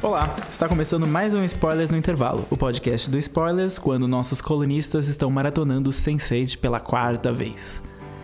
[0.00, 5.08] Olá, está começando mais um Spoilers no Intervalo, o podcast do Spoilers quando nossos colunistas
[5.08, 7.82] estão maratonando Sense8 pela quarta vez.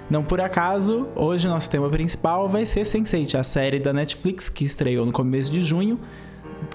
[0.08, 4.64] Não por acaso, hoje nosso tema principal vai ser Sense8, a série da Netflix que
[4.64, 5.98] estreou no começo de junho,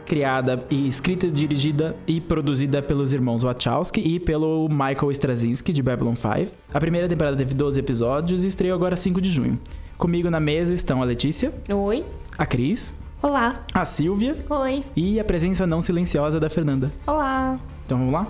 [0.08, 6.16] criada e escrita, dirigida e produzida pelos irmãos Wachowski e pelo Michael Straczynski de Babylon
[6.16, 6.52] 5.
[6.74, 9.60] A primeira temporada teve 12 episódios e estreou agora 5 de junho.
[9.98, 12.06] Comigo na mesa estão a Letícia, Oi.
[12.38, 13.64] a Cris, Olá.
[13.74, 14.84] a Silvia Oi.
[14.96, 16.90] e a presença não silenciosa da Fernanda.
[17.06, 17.60] Olá.
[17.86, 18.28] Então vamos lá?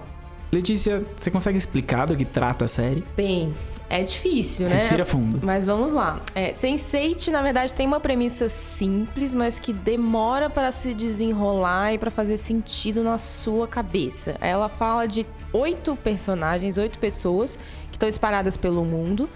[0.52, 3.04] Letícia, você consegue explicar do que trata a série?
[3.16, 3.54] Bem,
[3.90, 4.74] é difícil, né?
[4.74, 5.40] Respira fundo.
[5.42, 6.22] Mas vamos lá.
[6.36, 11.98] É, Sense8, na verdade, tem uma premissa simples, mas que demora para se desenrolar e
[11.98, 14.36] para fazer sentido na sua cabeça.
[14.42, 17.58] Ela fala de oito personagens, oito pessoas
[17.90, 19.30] que estão espalhadas pelo mundo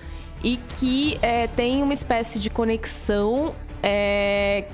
[0.44, 4.66] e que é, tem uma espécie de conexão é,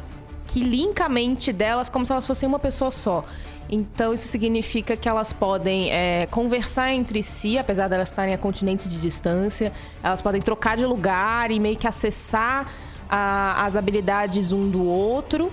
[0.48, 3.24] que linka a mente delas como se elas fossem uma pessoa só.
[3.70, 8.38] Então isso significa que elas podem é, conversar entre si, apesar de elas estarem a
[8.38, 9.74] continentes de distância.
[10.02, 12.72] Elas podem trocar de lugar e meio que acessar
[13.10, 15.52] a- as habilidades um do outro.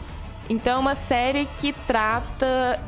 [0.49, 2.79] Então é uma série que trata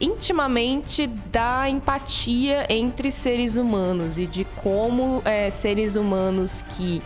[0.00, 7.00] intimamente da empatia entre seres humanos e de como é, seres humanos que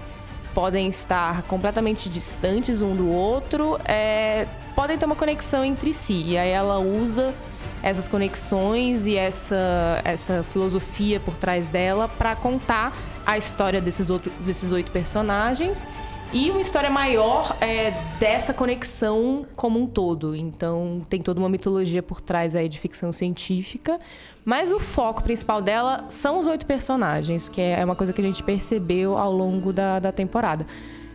[0.56, 6.22] podem estar completamente distantes um do outro, é, podem ter uma conexão entre si.
[6.28, 7.34] E aí ela usa
[7.82, 14.32] essas conexões e essa, essa filosofia por trás dela para contar a história desses, outro,
[14.46, 15.84] desses oito personagens
[16.32, 20.34] e uma história maior é, dessa conexão como um todo.
[20.34, 23.98] Então tem toda uma mitologia por trás aí de ficção científica.
[24.44, 28.24] Mas o foco principal dela são os oito personagens, que é uma coisa que a
[28.24, 30.66] gente percebeu ao longo da, da temporada.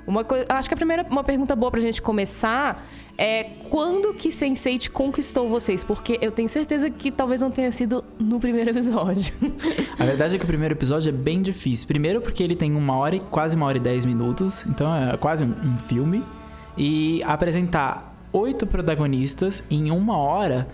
[0.05, 2.83] Uma coisa, acho que a primeira uma pergunta boa pra gente começar
[3.21, 5.83] é quando que Sense8 conquistou vocês?
[5.83, 9.31] Porque eu tenho certeza que talvez não tenha sido no primeiro episódio.
[9.99, 11.87] A verdade é que o primeiro episódio é bem difícil.
[11.87, 15.15] Primeiro porque ele tem uma hora e quase uma hora e dez minutos, então é
[15.17, 16.23] quase um, um filme.
[16.75, 20.67] E apresentar oito protagonistas em uma hora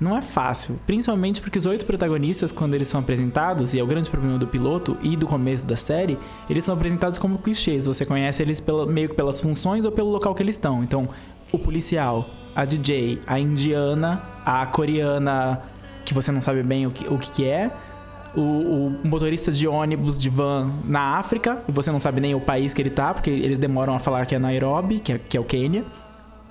[0.00, 0.78] não é fácil.
[0.86, 4.46] Principalmente porque os oito protagonistas, quando eles são apresentados, e é o grande problema do
[4.46, 6.18] piloto e do começo da série,
[6.50, 7.86] eles são apresentados como clichês.
[7.86, 10.82] Você conhece eles pela- meio que pelas funções ou pelo local que eles estão.
[10.82, 11.08] Então,
[11.54, 15.62] o policial, a DJ, a indiana, a coreana,
[16.04, 17.70] que você não sabe bem o que, o que, é,
[18.34, 22.40] o, o motorista de ônibus de van na África, e você não sabe nem o
[22.40, 25.36] país que ele tá, porque eles demoram a falar que é Nairobi, que é, que
[25.36, 25.84] é o Quênia.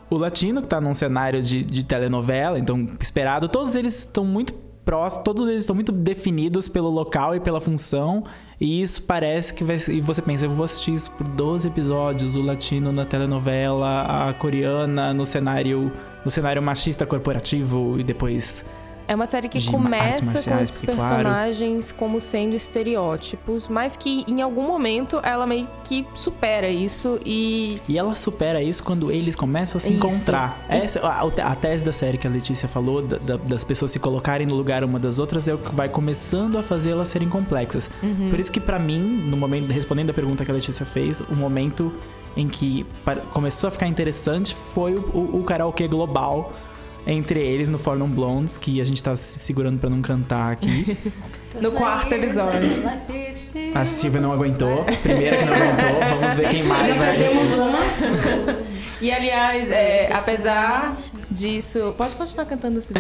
[0.10, 4.54] O latino, que tá num cenário de, de telenovela, então esperado, todos eles estão muito
[4.84, 8.24] próximos, todos eles estão muito definidos pelo local e pela função,
[8.60, 9.78] e isso parece que vai.
[9.90, 14.34] E você pensa, eu vou assistir isso por 12 episódios, o latino na telenovela, a
[14.34, 15.92] coreana no cenário.
[16.24, 18.66] no cenário machista corporativo, e depois
[19.08, 20.98] É uma série que começa com esses claro.
[20.98, 27.82] personagens como sendo estereótipos, mas que em algum momento ela meio que supera isso e
[27.88, 29.98] E ela supera isso quando eles começam a se Isso.
[29.98, 30.66] encontrar.
[30.70, 31.22] Essa, a,
[31.52, 34.56] a tese da série que a Letícia falou, da- da- das pessoas se colocarem no
[34.56, 37.90] lugar uma das outras, é o que vai começando a fazer elas serem complexas.
[38.02, 38.30] Uhum.
[38.30, 41.36] Por isso que, pra mim, no momento, respondendo a pergunta que a Letícia fez, o
[41.36, 41.92] momento
[42.36, 42.86] em que
[43.32, 46.52] começou a ficar interessante foi o, o, o karaokê global
[47.06, 50.98] entre eles no Fordham Blondes, que a gente tá se segurando pra não cantar aqui.
[51.62, 52.70] no quarto episódio.
[53.76, 58.64] A Silvia não aguentou, primeira que não aguentou, vamos ver quem mais vai Temos aguentar.
[59.04, 60.96] E aliás, é, apesar
[61.30, 61.94] disso.
[61.98, 62.94] Pode continuar cantando esse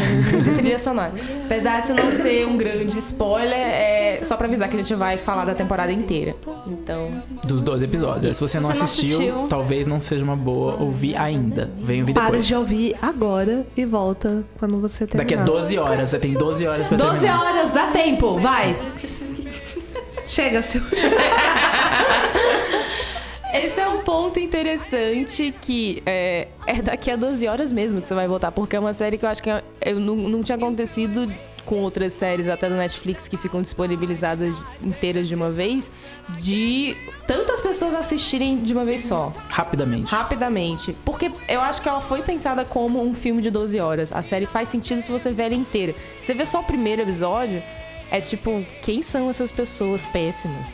[0.57, 1.13] trilha sonora.
[1.45, 5.15] Apesar disso não ser um grande spoiler, é só pra avisar que a gente vai
[5.17, 6.35] falar da temporada inteira.
[6.67, 7.09] Então.
[7.45, 8.35] Dos 12 episódios.
[8.35, 11.71] Se você não, você não assistiu, assistiu- talvez não seja uma boa ouvir ainda.
[11.79, 12.47] Vem ouvir Para depois.
[12.47, 15.23] de ouvir agora e volta quando você terminar.
[15.29, 17.39] Daqui a 12 horas, você tem 12 horas pra 12 terminar.
[17.41, 18.75] horas, dá tempo, vai.
[20.25, 20.99] Chega, Silvia.
[23.53, 28.15] Esse é um ponto interessante que é, é daqui a 12 horas mesmo que você
[28.15, 30.55] vai voltar, porque é uma série que eu acho que é- eu não, não tinha
[30.55, 31.31] acontecido
[31.63, 35.89] com outras séries até do Netflix que ficam disponibilizadas inteiras de uma vez,
[36.39, 36.97] de
[37.27, 40.09] tantas pessoas assistirem de uma vez só, Rapidamente.
[40.11, 40.97] rapidamente.
[41.05, 44.11] Porque eu acho que ela foi pensada como um filme de 12 horas.
[44.11, 45.93] A série faz sentido se você vê ela inteira.
[46.19, 47.63] Você vê só o primeiro episódio,
[48.11, 50.67] é tipo, quem são essas pessoas péssimas?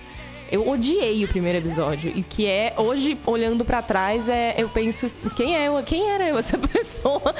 [0.51, 2.11] Eu odiei o primeiro episódio.
[2.15, 5.81] E que é, hoje, olhando pra trás, é, eu penso, quem é eu?
[5.83, 7.33] Quem era eu, essa pessoa?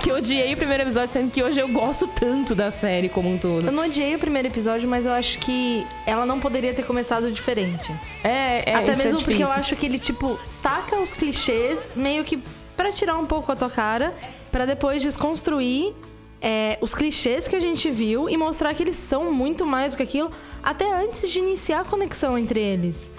[0.00, 3.38] que odiei o primeiro episódio, sendo que hoje eu gosto tanto da série como um
[3.38, 3.66] todo.
[3.66, 7.30] Eu não odiei o primeiro episódio, mas eu acho que ela não poderia ter começado
[7.30, 7.92] diferente.
[8.22, 12.24] É, é Até é mesmo porque eu acho que ele, tipo, taca os clichês meio
[12.24, 12.40] que
[12.76, 14.14] pra tirar um pouco a tua cara,
[14.52, 15.94] pra depois desconstruir
[16.40, 19.96] é, os clichês que a gente viu e mostrar que eles são muito mais do
[19.98, 20.30] que aquilo,
[20.62, 23.10] até antes de iniciar a conexão entre eles.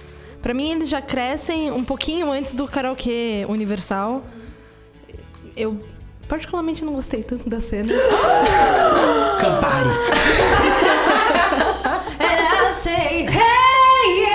[0.41, 4.23] Pra mim, eles já crescem um pouquinho antes do karaokê universal.
[5.55, 5.77] Eu,
[6.27, 7.91] particularmente, não gostei tanto da cena.
[9.41, 9.89] Campari.
[12.19, 14.25] Era say hey,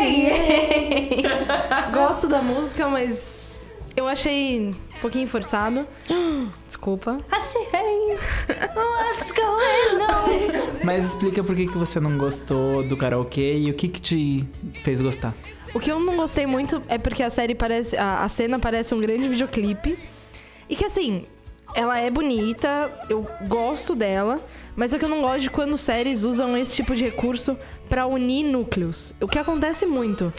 [0.00, 1.22] hey, hey.
[1.92, 3.60] Gosto da música, mas
[3.94, 5.86] eu achei pouquinho forçado.
[6.66, 7.18] Desculpa.
[8.74, 10.84] What's going on?
[10.84, 14.48] Mas explica por que, que você não gostou do karaokê e o que, que te
[14.82, 15.34] fez gostar.
[15.74, 17.96] O que eu não gostei muito é porque a série parece.
[17.96, 19.98] A, a cena parece um grande videoclipe.
[20.68, 21.24] E que assim,
[21.74, 24.40] ela é bonita, eu gosto dela,
[24.76, 27.58] mas o que eu não gosto de quando séries usam esse tipo de recurso
[27.88, 29.12] pra unir núcleos.
[29.20, 30.32] O que acontece muito.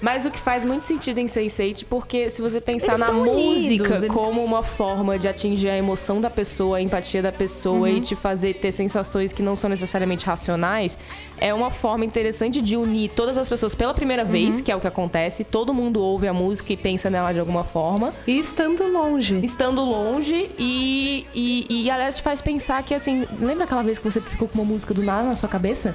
[0.00, 3.36] Mas o que faz muito sentido em Sense8, porque se você pensar Eles na unidos,
[3.62, 7.80] música eles- como uma forma de atingir a emoção da pessoa, a empatia da pessoa
[7.80, 7.96] Uhum.
[7.96, 10.98] e te fazer ter sensações que não são necessariamente racionais,
[11.38, 14.30] é uma forma interessante de unir todas as pessoas pela primeira Uhum.
[14.30, 15.44] vez, que é o que acontece.
[15.44, 18.14] Todo mundo ouve a música e pensa nela de alguma forma.
[18.26, 19.38] E estando longe.
[19.44, 24.04] Estando longe e, e, e aliás te faz pensar que assim, lembra aquela vez que
[24.10, 25.94] você ficou com uma música do nada na sua cabeça?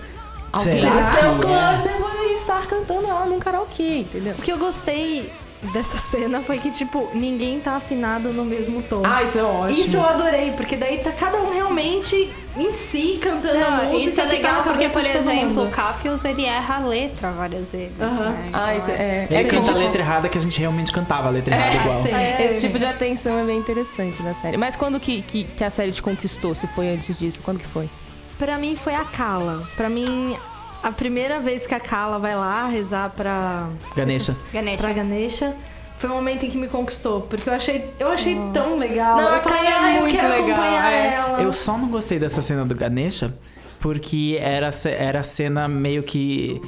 [0.56, 1.40] Será Auxílio que seu é?
[1.40, 4.34] clã, você vai estar cantando ela num karaokê, entendeu?
[4.38, 5.32] O que eu gostei
[5.74, 9.02] dessa cena foi que, tipo, ninguém tá afinado no mesmo tom.
[9.06, 9.86] Ah, isso é ótimo.
[9.86, 14.10] Isso eu adorei, porque daí tá cada um realmente em si cantando a Não, música.
[14.12, 17.32] isso é que tá legal na porque, por exemplo, o Cafius, ele erra a letra
[17.32, 18.30] várias vezes, Aham.
[18.30, 18.50] né?
[18.54, 19.28] Ah, isso é.
[19.30, 21.76] Ele esse canta a tipo- letra errada que a gente realmente cantava a letra errada
[21.76, 22.02] igual.
[22.04, 22.44] sim.
[22.46, 24.56] Esse tipo de atenção é bem interessante na série.
[24.58, 26.54] Mas quando que, que, que a série te conquistou?
[26.56, 27.42] Se foi antes disso?
[27.44, 27.90] Quando que foi?
[28.38, 29.68] Pra mim foi a Kala.
[29.76, 30.38] Pra mim,
[30.84, 34.36] a primeira vez que a Kala vai lá rezar pra, Ganesha.
[34.52, 34.84] Ganesha.
[34.84, 35.56] pra Ganesha
[35.98, 37.22] foi o momento em que me conquistou.
[37.22, 39.18] Porque eu achei, eu achei tão legal.
[39.18, 41.14] Não, eu falei, é ah, eu muito quero legal, acompanhar é.
[41.14, 41.42] ela.
[41.42, 43.34] Eu só não gostei dessa cena do Ganesha
[43.80, 46.62] porque era, era a cena meio que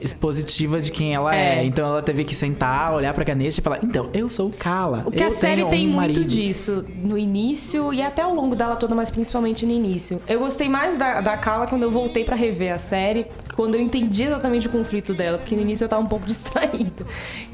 [0.00, 1.60] expositiva de quem ela é.
[1.60, 1.64] É.
[1.64, 5.02] Então ela teve que sentar, olhar pra Ganesha e falar: Então, eu sou o Kala.
[5.06, 8.54] O que a série tem um muito marido." disso no início e até ao longo
[8.54, 10.20] dela toda, mas principalmente no início.
[10.26, 13.26] Eu gostei mais da, da Carla quando eu voltei pra rever a série,
[13.56, 17.04] quando eu entendi exatamente o conflito dela, porque no início eu tava um pouco distraída.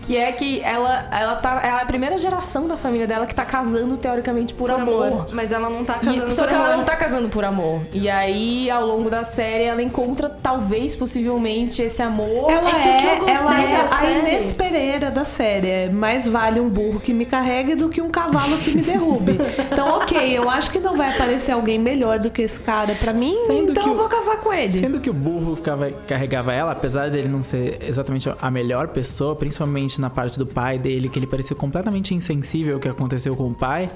[0.03, 3.35] Que é que ela, ela, tá, ela é a primeira geração da família dela que
[3.35, 5.07] tá casando teoricamente por, por amor.
[5.07, 5.27] amor.
[5.33, 6.67] Mas ela não tá E- casando só por que amor.
[6.67, 7.83] ela não tá casando por amor.
[7.93, 12.51] E aí, ao longo da série, ela encontra, talvez, possivelmente, esse amor.
[12.51, 15.69] Ela É que que é, eu gostei ela é a série- Inês Pereira da série.
[15.69, 19.39] É mais vale um burro que me carregue do que um cavalo que me derrube.
[19.73, 23.13] Então, ok, eu acho que não vai aparecer alguém melhor do que esse cara pra
[23.13, 24.73] mim, Sendo então que eu vou casar com ele.
[24.73, 25.57] Sendo que o burro
[26.07, 30.79] carregava ela, apesar dele não ser exatamente a melhor pessoa, principalmente na parte do pai
[30.79, 33.91] dele, que ele parecia completamente insensível ao que aconteceu com o pai.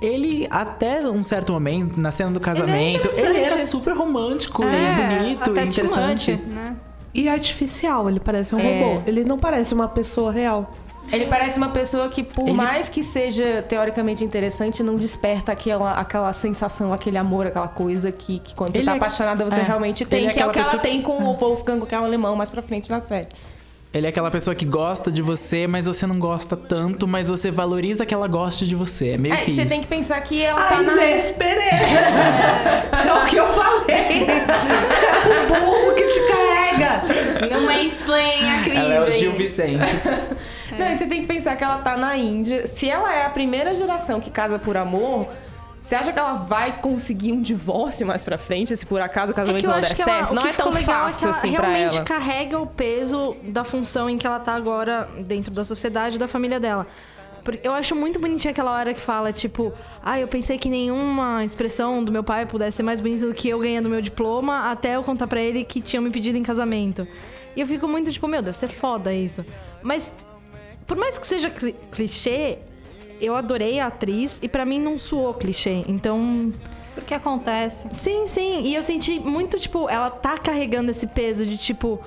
[0.00, 3.52] Ele, até um certo momento, na cena do casamento, ele, interessante.
[3.52, 6.32] era super romântico É, e bonito até e interessante.
[6.36, 6.76] né?
[7.12, 8.80] E artificial, ele parece um É.
[8.94, 9.02] robô.
[9.06, 10.72] Ele não parece uma pessoa real.
[11.12, 15.92] Ele parece uma pessoa que, por Ele- mais que seja teoricamente interessante, não desperta aquela,
[15.94, 19.60] aquela sensação, aquele amor, aquela coisa que, que quando você Ele tá é- apaixonada você
[19.60, 19.62] é.
[19.62, 22.04] realmente tem, é que é o que ela pessoa- tem com o Wolfgang, com o
[22.04, 23.28] alemão mais pra frente na série.
[23.90, 27.50] Ele é aquela pessoa que gosta de você, mas você não gosta tanto, mas você
[27.50, 29.12] valoriza que ela goste de você.
[29.12, 29.70] É meio É, que você isso.
[29.70, 30.92] tem que pensar que ela A tá na.
[30.92, 31.62] Inês Pereira!
[33.08, 34.26] É o que eu falei!
[34.28, 37.48] É o burro que te carrega!
[37.50, 38.76] Não explain a crise.
[38.76, 39.10] Ela é o.
[39.10, 39.88] Gil Vicente.
[40.78, 42.66] Não, e você tem que pensar que ela tá na Índia.
[42.66, 45.28] Se ela é a primeira geração que casa por amor,
[45.80, 49.34] você acha que ela vai conseguir um divórcio mais pra frente, se por acaso o
[49.34, 50.30] É casamento eu não der ela, certo?
[50.30, 52.04] o Não é tão legal fácil é assim ela pra realmente ela.
[52.04, 56.58] carrega o peso da função em que ela tá agora dentro da sociedade, da família
[56.60, 56.86] dela.
[57.44, 59.72] Porque eu acho muito bonitinha aquela hora que fala, tipo,
[60.04, 63.48] ah, eu pensei que nenhuma expressão do meu pai pudesse ser mais bonita do que
[63.48, 67.06] eu ganhando meu diploma, até eu contar pra ele que tinham me pedido em casamento.
[67.56, 69.46] E eu fico muito, tipo, meu, deve ser foda isso.
[69.82, 70.12] Mas,
[70.88, 72.58] por mais que seja cli- clichê,
[73.20, 75.84] eu adorei a atriz e pra mim não suou clichê.
[75.86, 76.52] Então,
[76.94, 77.86] Porque acontece.
[77.92, 78.62] Sim, sim.
[78.62, 82.00] E eu senti muito, tipo, ela tá carregando esse peso de, tipo,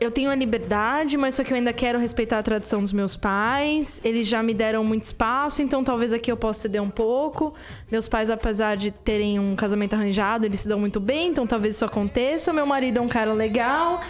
[0.00, 3.14] eu tenho a liberdade, mas só que eu ainda quero respeitar a tradição dos meus
[3.14, 4.00] pais.
[4.02, 7.54] Eles já me deram muito espaço, então talvez aqui eu possa ceder um pouco.
[7.90, 11.76] Meus pais, apesar de terem um casamento arranjado, eles se dão muito bem, então talvez
[11.76, 12.52] isso aconteça.
[12.52, 14.00] Meu marido é um cara legal.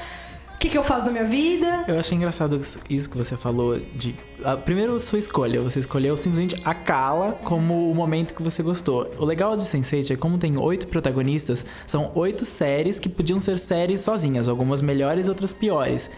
[0.62, 1.84] Que, que eu faço da minha vida?
[1.88, 4.14] Eu achei engraçado isso que você falou de.
[4.44, 5.60] a- primeiro, sua escolha.
[5.60, 9.10] Você escolheu simplesmente a Kala como o momento que você gostou.
[9.18, 13.58] O legal de Sense8 é como tem oito protagonistas, são oito séries que podiam ser
[13.58, 16.10] séries sozinhas, algumas melhores, outras piores.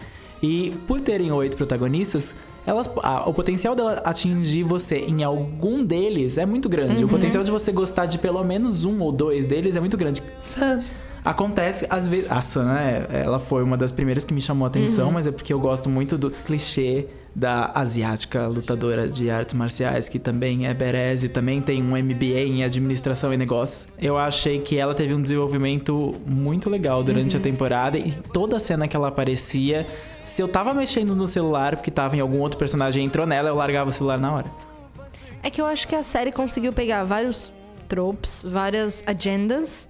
[0.43, 2.35] E por terem oito protagonistas,
[2.67, 7.03] elas, ah, o potencial dela atingir você em algum deles é muito grande.
[7.03, 10.21] O potencial de você gostar de pelo menos um ou dois deles é muito grande.
[10.41, 10.83] Sam,
[11.25, 12.31] Acontece, às vezes.
[12.31, 15.31] A Sam, é, ela foi uma das primeiras que me chamou a atenção, mas é
[15.31, 20.73] porque eu gosto muito do clichê da asiática lutadora de artes marciais, que também é
[20.73, 23.89] Berez e também tem um MBA em administração e negócios.
[23.99, 28.87] Eu achei que ela teve um desenvolvimento muito legal durante a temporada e toda cena
[28.87, 29.85] que ela aparecia,
[30.23, 33.49] se eu tava mexendo no celular porque tava em algum outro personagem e entrou nela,
[33.49, 34.51] eu largava o celular na hora.
[35.43, 37.51] É que eu acho que a série conseguiu pegar vários
[37.87, 39.89] tropes, várias agendas,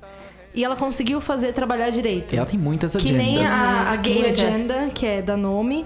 [0.56, 2.34] e ela conseguiu fazer trabalhar direito.
[2.34, 3.18] E ela tem muitas Que agendas.
[3.26, 4.30] nem a, a gay Muita.
[4.32, 5.86] agenda, que é da Nome.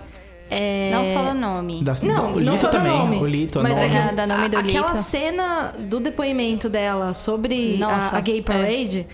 [0.52, 0.90] É...
[0.92, 1.84] Não só o nome.
[1.84, 2.92] Da- Não, o não Lito só da também.
[2.98, 3.18] nome.
[3.18, 3.92] O Lito, a Mas é Nome.
[3.92, 4.98] que É, da nome do a- aquela Lito.
[4.98, 9.06] cena do depoimento dela sobre a, a Gay Parade,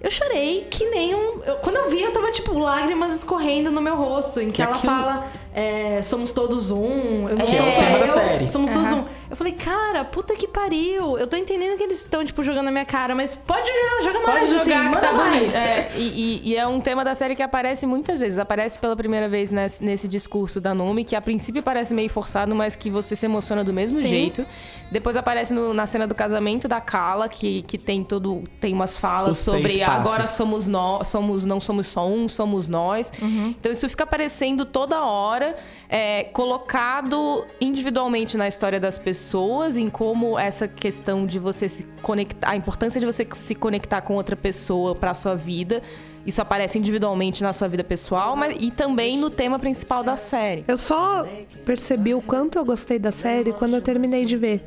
[0.00, 1.42] eu chorei que nem um.
[1.44, 4.64] eu- quando eu vi, eu tava tipo lágrimas escorrendo no meu rosto, em que E
[4.64, 7.28] ela aquilo- fala é, somos todos um.
[7.28, 8.48] Eu não Que sou é o só tema da série.
[8.48, 9.00] Somos todos Aham.
[9.02, 9.18] um.
[9.30, 11.18] Eu falei, cara, puta que pariu.
[11.18, 14.26] Eu tô entendendo que eles estão, tipo, jogando na minha cara, mas pode jogar, joga
[14.26, 15.34] mais, Pode assim, jogar que manda tá mais.
[15.38, 15.54] bonito.
[15.54, 18.38] É, e, e- e é um tema da série que aparece muitas vezes.
[18.38, 22.54] Aparece pela primeira vez nesse, nesse discurso da Numi, que a princípio parece meio forçado,
[22.54, 24.06] mas que você se emociona do mesmo Sim.
[24.06, 24.46] jeito.
[24.90, 28.44] Depois aparece no- na cena do casamento da Kala, que, que tem todo.
[28.58, 33.12] tem umas falas Os sobre agora somos nós, somos, não somos só um, somos nós.
[33.20, 35.47] Então isso fica aparecendo toda hora,
[35.88, 42.50] é, colocado individualmente na história das pessoas, em como essa questão de você se conectar,
[42.50, 45.82] a importância de você se conectar com outra pessoa para sua vida.
[46.26, 50.64] Isso aparece individualmente na sua vida pessoal, mas e também no tema principal da série.
[50.68, 51.26] Eu só
[51.64, 54.62] percebi o quanto eu gostei da série quando eu terminei de ver.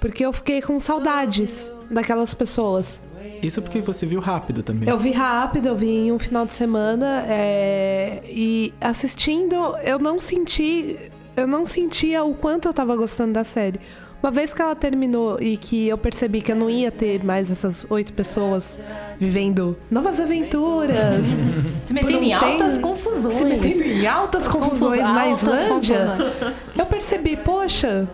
[0.00, 3.00] Porque eu fiquei com saudades daquelas pessoas.
[3.42, 4.88] Isso porque você viu rápido também.
[4.88, 10.18] Eu vi rápido, eu vi em um final de semana é, e assistindo eu não
[10.18, 10.98] senti,
[11.36, 13.80] eu não sentia o quanto eu tava gostando da série.
[14.20, 17.52] Uma vez que ela terminou e que eu percebi que eu não ia ter mais
[17.52, 18.76] essas oito pessoas
[19.16, 20.98] vivendo novas aventuras,
[21.84, 23.34] Se metendo um em altas tempo, confusões.
[23.34, 26.54] se metendo em altas confusões na Islândia, confusões.
[26.76, 28.08] eu percebi, poxa,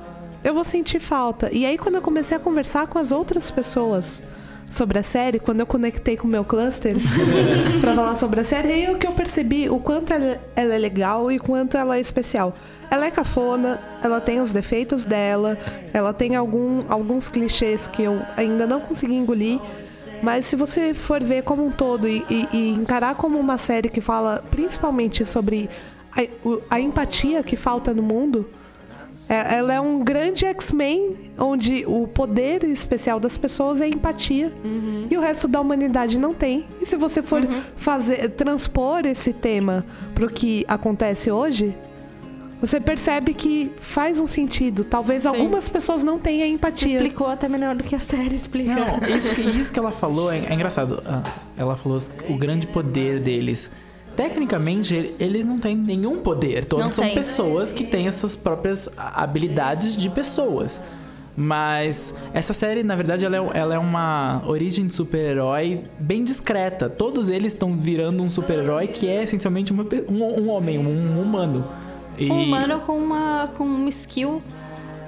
[0.45, 1.49] eu vou sentir falta.
[1.51, 4.21] E aí, quando eu comecei a conversar com as outras pessoas
[4.71, 6.97] sobre a série, quando eu conectei com o meu cluster
[7.81, 10.79] pra falar sobre a série, aí o que eu percebi o quanto ela, ela é
[10.79, 12.55] legal e quanto ela é especial.
[12.91, 15.57] Ela é cafona, ela tem os defeitos dela,
[15.93, 19.59] ela tem algum, alguns clichês que eu ainda não consegui engolir.
[20.23, 23.89] Mas se você for ver como um todo e, e- e encarar como uma série
[23.89, 25.69] que fala principalmente sobre
[26.17, 28.49] a, a empatia que falta no mundo,
[29.29, 34.53] ela é um grande X-Men onde o poder especial das pessoas é empatia
[35.11, 36.67] e o resto da humanidade não tem.
[36.81, 37.43] E se você for
[37.77, 41.75] fazer transpor esse tema pro que acontece hoje,
[42.61, 44.85] você percebe que faz um sentido.
[44.85, 46.89] Talvez algumas pessoas não tenham Você empatia.
[46.97, 48.75] explicou até melhor do que a série explica.
[48.75, 51.03] Não, isso que, isso que ela falou é, é engraçado.
[51.05, 51.23] Ah,
[51.57, 53.71] Ela falou o grande poder deles.
[54.17, 56.65] Tecnicamente, ele- eles não têm nenhum poder.
[56.65, 57.15] Todos Não são tem.
[57.15, 60.81] pessoas que têm as suas próprias habilidades de pessoas.
[61.37, 66.89] Mas essa série, na verdade, ela é, ela é uma origem de super-herói bem discreta.
[66.89, 71.67] Todos eles estão virando um super-herói que é essencialmente uma um, um homem, um humano.
[72.17, 74.41] E- Um humano com uma, com uma skill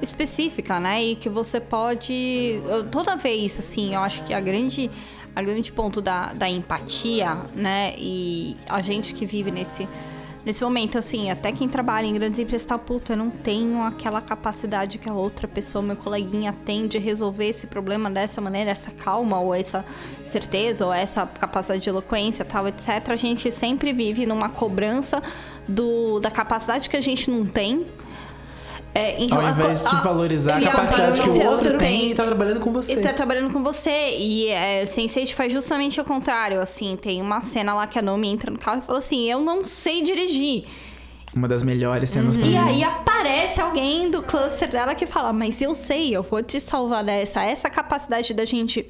[0.02, 1.02] específica, né?
[1.04, 2.60] E que você pode.
[2.90, 4.90] Toda vez, assim, eu acho que a grande.
[5.36, 7.94] A grande ponto da, da empatia, né?
[7.96, 9.86] E a gente que vive nesse,
[10.46, 14.22] nesse momento, assim, até quem trabalha em grandes empresas tá, puta, eu não tenho aquela
[14.22, 18.90] capacidade que a outra pessoa, meu coleguinha, tem de resolver esse problema dessa maneira, essa
[18.90, 19.84] calma, ou essa
[20.24, 22.88] certeza, ou essa capacidade de eloquência, tal, etc.
[23.08, 25.22] A gente sempre vive numa cobrança
[25.68, 27.84] do, da capacidade que a gente não tem.
[28.96, 32.24] É, em Ao invés de a- valorizar a capacidade que o outro tem e tá
[32.24, 32.94] trabalhando com você.
[32.94, 34.16] e tá trabalhando com você.
[34.18, 36.60] E é, Sense8 faz justamente o contrário.
[36.60, 39.40] Assim, tem uma cena lá que a Nomi entra no carro e fala assim: Eu
[39.40, 40.64] não sei dirigir.
[41.34, 42.56] Uma das melhores cenas pra E mim.
[42.56, 47.04] aí aparece alguém do cluster dela que fala: Mas eu sei, eu vou te salvar
[47.04, 47.42] dessa.
[47.42, 48.86] Essa capacidade da gente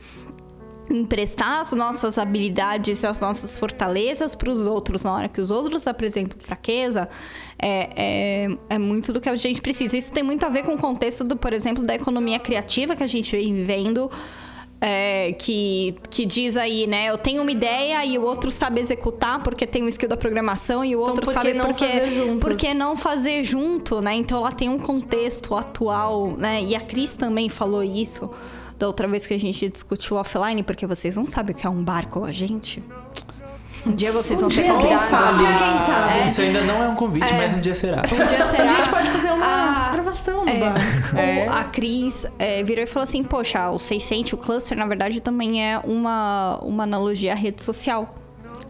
[0.90, 5.50] emprestar as nossas habilidades e as nossas fortalezas para os outros na hora que os
[5.50, 7.08] outros apresentam fraqueza
[7.58, 9.96] é, é, é muito do que a gente precisa.
[9.96, 13.02] Isso tem muito a ver com o contexto do, por exemplo, da economia criativa que
[13.02, 14.10] a gente vem vivendo.
[14.80, 17.06] é, que, que diz aí, né?
[17.08, 20.84] Eu tenho uma ideia e o outro sabe executar porque tem um skill da programação
[20.84, 22.38] e o Então, outro por que sabe não porque, fazer juntos?
[22.40, 24.14] porque não fazer junto, né?
[24.14, 26.62] Então ela tem um contexto atual, né?
[26.62, 28.30] E a Cris também falou isso
[28.78, 31.71] da outra vez que a gente discutiu offline, porque vocês não sabem o que é
[31.71, 32.83] um barco, a gente.
[33.87, 35.06] Um dia vocês vão ser dia, quem convidados.
[35.09, 35.33] sabe?
[35.35, 36.26] Um dia, quem sabe?
[36.26, 38.02] Isso ainda não é um convite, mas um dia será.
[38.02, 38.64] Um dia será.
[38.64, 40.59] A gente pode fazer uma Ah, gravação no é.
[40.59, 40.75] bar.
[40.75, 45.21] O- A Cris é, virou e falou assim: Poxa, o 600, o cluster, na verdade,
[45.21, 48.12] também é uma, uma analogia à rede social.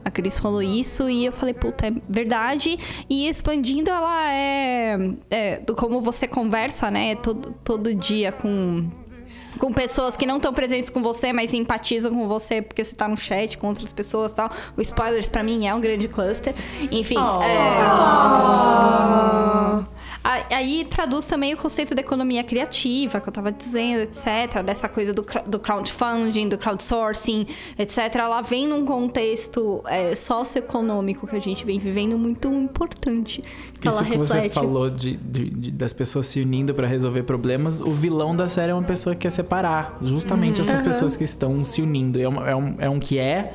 [0.05, 2.79] A Cris falou isso e eu falei, puta, é verdade.
[3.11, 4.97] E expandindo, ela é,
[5.31, 7.17] é do como você conversa, né?
[7.17, 8.89] Todo, todo dia com,
[9.59, 13.09] com pessoas que não estão presentes com você, mas empatizam com você porque você tá
[13.09, 14.51] no chat com outras pessoas e tal.
[14.77, 16.55] O spoilers, pra mim, é um grande cluster.
[16.91, 17.43] Enfim, Oh.
[17.43, 17.73] é...
[17.79, 19.85] A-
[20.51, 24.63] Aí traduz também o conceito da economia criativa, que eu tava dizendo, etc.
[24.65, 27.47] Dessa coisa do, do crowdfunding, do crowdsourcing,
[27.79, 27.99] etc.
[28.17, 33.43] Ela vem num contexto é, socioeconômico que a gente vem vivendo muito importante.
[33.81, 34.55] Que Isso ela que você reflete.
[34.55, 38.73] falou de, de- de- das pessoas se unindo pra resolver problemas, o vilão da série
[38.73, 42.21] é uma pessoa que quer separar justamente essas pessoas que estão se unindo.
[42.21, 43.55] É um, é um, é um que é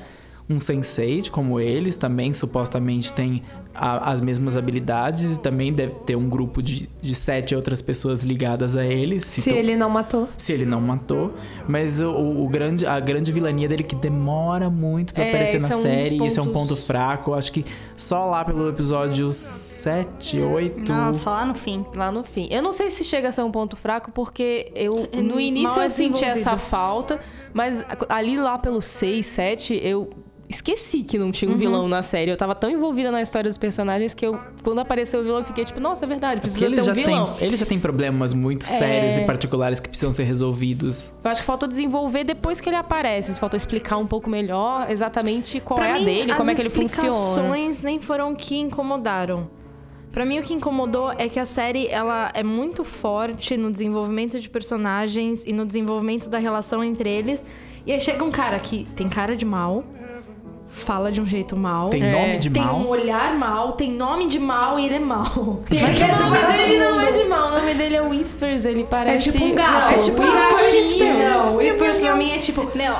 [0.49, 3.41] um sensei, como eles, também supostamente tem
[3.73, 8.23] a- as mesmas habilidades e também deve ter um grupo de, de sete outras pessoas
[8.23, 9.19] ligadas a ele.
[9.21, 10.27] Se to- ele não matou.
[10.37, 11.33] se ele não matou.
[11.67, 15.69] Mas o, o grande, a grande vilania dele que demora muito pra É, aparecer na
[15.69, 16.17] é um série.
[16.21, 17.31] E esse é um pontos- ponto fraco.
[17.31, 20.91] Eu acho que só lá pelo episódio 7, 8.
[20.91, 21.85] Nossa, lá no fim.
[21.95, 22.47] Lá no fim.
[22.51, 25.83] Eu não sei se chega a ser um ponto fraco, porque eu no início mal
[25.83, 27.19] eu senti essa falta,
[27.53, 30.09] mas ali lá pelo 6, 7, eu
[30.51, 31.55] esqueci que não tinha Uhum.
[31.55, 32.29] um vilão na série.
[32.31, 35.45] Eu tava tão envolvida na história dos personagens que eu, quando apareceu o vilão, eu
[35.45, 37.33] fiquei tipo, nossa, é verdade, Porque precisa ele ter já, um vilão.
[37.33, 41.13] tem, ele já tem problemas muito sérios e particulares que precisam ser resolvidos.
[41.23, 43.33] Eu acho que faltou desenvolver depois que ele aparece.
[43.39, 46.59] Faltou explicar um pouco melhor exatamente qual Pra é a mim, dele, como é as
[46.59, 47.07] que ele funciona.
[47.09, 49.49] explicações nem foram o que incomodaram.
[50.11, 54.37] Pra mim, o que incomodou é que a série ela é muito forte no desenvolvimento
[54.41, 57.41] de personagens e no desenvolvimento da relação entre eles.
[57.85, 59.85] E aí chega um cara que tem cara de mal,
[60.81, 61.89] fala de um jeito mal.
[61.89, 62.11] Tem É.
[62.11, 62.75] nome de tem mal.
[62.75, 65.61] um olhar mal, tem nome de mal e ele é mal.
[65.69, 69.31] Mas o nome dele não é de mal, o nome dele é Whispers, ele parece...
[69.31, 69.71] tipo um gato.
[69.71, 70.97] Não, é tipo Um Whispers.
[70.97, 72.63] Não, Whispers pra mim é tipo.
[72.75, 72.97] Não.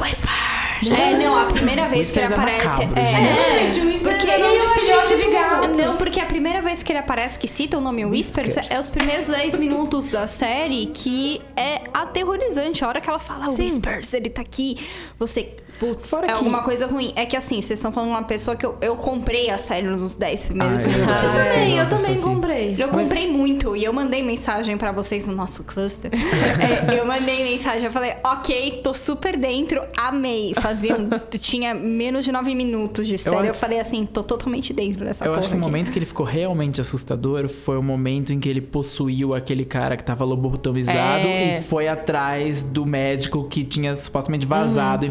[0.83, 2.85] É, não, a primeira vez que ele Whispers é aparece.
[2.85, 3.71] macabro, é, gente.
[3.75, 5.67] gente, o Whispers Porque é nome de filhote de gato.
[5.77, 8.71] Não, porque a primeira vez que ele aparece, que cita o nome Whispers, Whiskers.
[8.71, 12.83] é os primeiros 10 minutos da série que é aterrorizante.
[12.83, 13.61] A hora que ela fala Sim.
[13.63, 14.75] Whispers, ele tá aqui,
[15.19, 15.55] você.
[15.81, 17.11] Putz, Fora é que- alguma coisa ruim.
[17.15, 19.87] É que assim, vocês estão falando de uma pessoa que eu, eu comprei a série
[19.87, 21.23] nos 10 primeiros Ai, minutos.
[21.23, 22.75] eu Eu Sim, também, uma eu também comprei.
[22.77, 26.11] Eu comprei muito e eu mandei mensagem pra vocês no nosso cluster.
[26.61, 30.53] É, eu mandei mensagem, eu falei, ok, tô super dentro, amei.
[30.61, 33.35] Fazia um- tinha menos de nove minutos de série.
[33.35, 35.65] Eu, acho- falei assim, tô totalmente dentro dessa Eu porra acho que o aqui.
[35.67, 39.97] momento que ele ficou realmente assustador foi o momento em que ele possuiu aquele cara
[39.97, 41.57] que tava lobotomizado É.
[41.59, 44.49] e foi atrás do médico que tinha supostamente Uhum.
[44.49, 45.05] vazado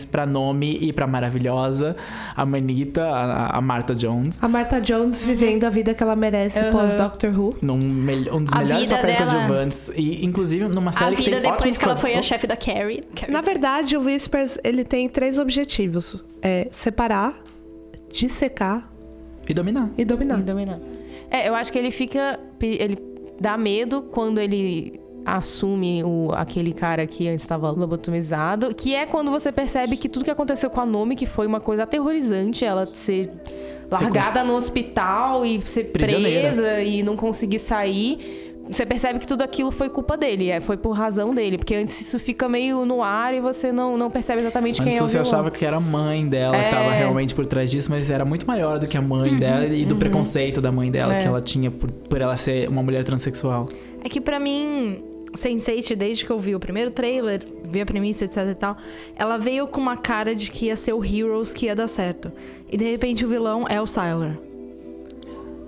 [0.00, 1.96] informações pra nome e pra maravilhosa
[2.36, 4.42] a Manita, a, a Martha Jones.
[4.42, 7.54] A Martha Jones vivendo a vida que ela merece pós Doctor Who.
[7.62, 9.92] Num um dos A melhores vida papéis dela- coadjuvantes.
[9.96, 12.26] E, inclusive, numa A série que vida tem depois ótimos que ela foi a coad-
[12.26, 13.02] chefe da Carrie.
[13.14, 13.32] Carrie.
[13.32, 17.34] Na verdade, o Whispers ele tem três objetivos: é separar,
[18.12, 18.90] dissecar
[19.48, 19.90] E dominar.
[19.96, 20.38] e dominar.
[20.40, 20.78] E dominar.
[21.30, 22.38] É, eu acho que ele fica.
[22.60, 22.98] Ele
[23.40, 28.74] dá medo quando ele assume o, aquele cara que antes estava lobotomizado.
[28.74, 31.60] Que é quando você percebe que tudo que aconteceu com a Nomi, que foi uma
[31.60, 33.30] coisa aterrorizante, ela ser
[33.90, 36.48] largada no hospital e ser Prisioneira.
[36.52, 38.46] presa e não conseguir sair.
[38.70, 41.58] Você percebe que tudo aquilo foi culpa dele, é, foi por razão dele.
[41.58, 44.92] Porque antes isso fica meio no ar e você não, não percebe exatamente Antes quem
[45.00, 45.22] é o você vilão.
[45.22, 46.68] achava que era a mãe dela que É.
[46.70, 49.84] tava realmente por trás disso, mas era muito maior do que a mãe dela e
[49.84, 51.18] do preconceito da mãe dela É.
[51.20, 53.66] que ela tinha por, por ela ser uma mulher transexual.
[54.04, 55.02] É que pra mim,
[55.34, 58.76] Sense8, desde que eu vi o primeiro trailer, vi a premissa, etc e tal,
[59.16, 62.32] ela veio com uma cara de que ia ser o Heroes que ia dar certo.
[62.70, 64.36] E de repente o vilão é o Sylar.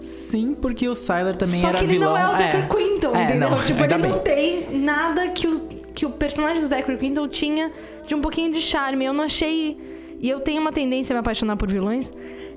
[0.00, 2.10] Sim, porque o Sylar também Só era que ele vilão.
[2.10, 3.50] não é o Zachary Quinto, É, entendeu?
[3.50, 4.22] não, tipo, ele ainda não bem.
[4.24, 5.60] tem nada que o,
[5.94, 7.70] que o personagem do Zachary Quinto tinha
[8.06, 9.04] de um pouquinho de charme.
[9.04, 9.78] Eu não achei.
[10.18, 12.12] E eu tenho uma tendência a me apaixonar por vilões.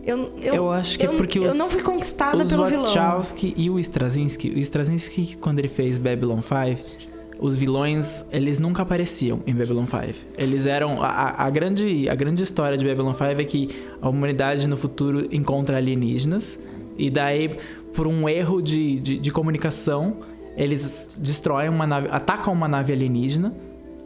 [0.05, 2.65] Eu, eu, Eu acho que é eu- porque os- Eu não fui conquistada Os pelo
[2.65, 2.83] vilão.
[2.83, 8.83] Wachowski e o Straczynski, o Straczynski quando ele fez Babylon 5, os vilões, eles nunca
[8.83, 10.27] apareciam em Babylon 5.
[10.37, 13.69] Eles eram a, a- grande a grande história de Babylon 5 é que
[14.01, 16.59] a humanidade no futuro encontra alienígenas
[16.97, 17.49] e daí
[17.93, 20.17] por um erro de, de, de comunicação
[20.55, 23.53] eles destroem uma nave, atacam uma nave alienígena.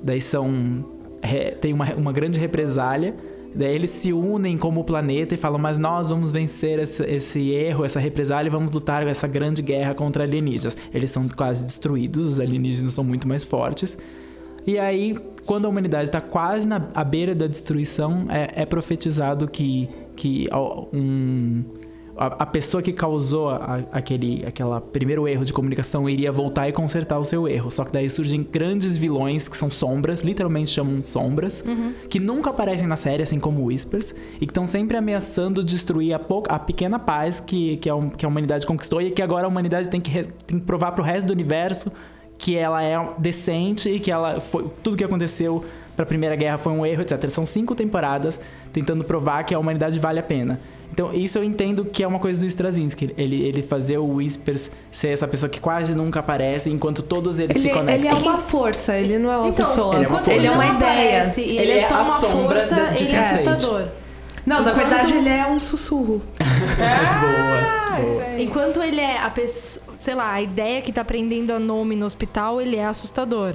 [0.02, 0.84] Daí são
[1.62, 3.14] tem uma, uma grande represália.
[3.54, 7.84] Daí eles se unem como planeta e falam, mas nós vamos vencer esse, esse erro,
[7.84, 10.78] essa represália e vamos lutar essa grande guerra contra alienígenas.
[10.94, 13.98] Eles são quase destruídos, os alienígenas são muito mais fortes.
[14.68, 19.48] E aí, quando a humanidade está quase na à beira da destruição, é, é profetizado
[19.48, 20.48] que, que
[20.94, 21.64] um,
[22.20, 26.72] a, a pessoa que causou a- aquele aquela primeiro erro de comunicação iria voltar e
[26.72, 27.72] consertar o seu erro.
[27.72, 31.64] Só que daí surgem grandes vilões que são sombras, literalmente chamam sombras,
[32.10, 36.20] que nunca aparecem na série, assim como Whispers, e que estão sempre ameaçando destruir a,
[36.20, 39.46] pou- a pequena paz que, que, a, hum- que a humanidade conquistou e que agora
[39.46, 41.92] a humanidade tem que, re- tem que provar pro resto do universo
[42.38, 45.64] que ela é decente e que ela foi tudo que aconteceu
[46.00, 47.30] pra Primeira Guerra foi um erro, etc.
[47.30, 48.40] São cinco temporadas
[48.72, 50.58] tentando provar que a humanidade vale a pena.
[50.94, 53.14] Então, isso eu entendo que é uma coisa do Straczynski.
[53.18, 57.58] Ele, ele fazer o Whispers ser essa pessoa que quase nunca aparece, enquanto todos eles
[57.58, 58.12] se Ele, conectam.
[58.18, 59.96] ele é uma força, ele não é uma Então, pessoa.
[59.96, 60.22] Ele é uma.
[60.34, 61.18] Ele é uma ideia.
[61.18, 63.50] aparece ele, Ele é é só a uma sombra força, de ele é Sense8.
[63.50, 63.88] assustador.
[64.46, 66.22] Não, na Enquanto- verdade ele é um sussurro.
[67.20, 68.02] Boa.
[68.02, 68.24] boa.
[68.40, 72.06] Enquanto ele é a pessoa, sei lá, a ideia que tá prendendo a nome no
[72.06, 73.54] hospital, ele é assustador.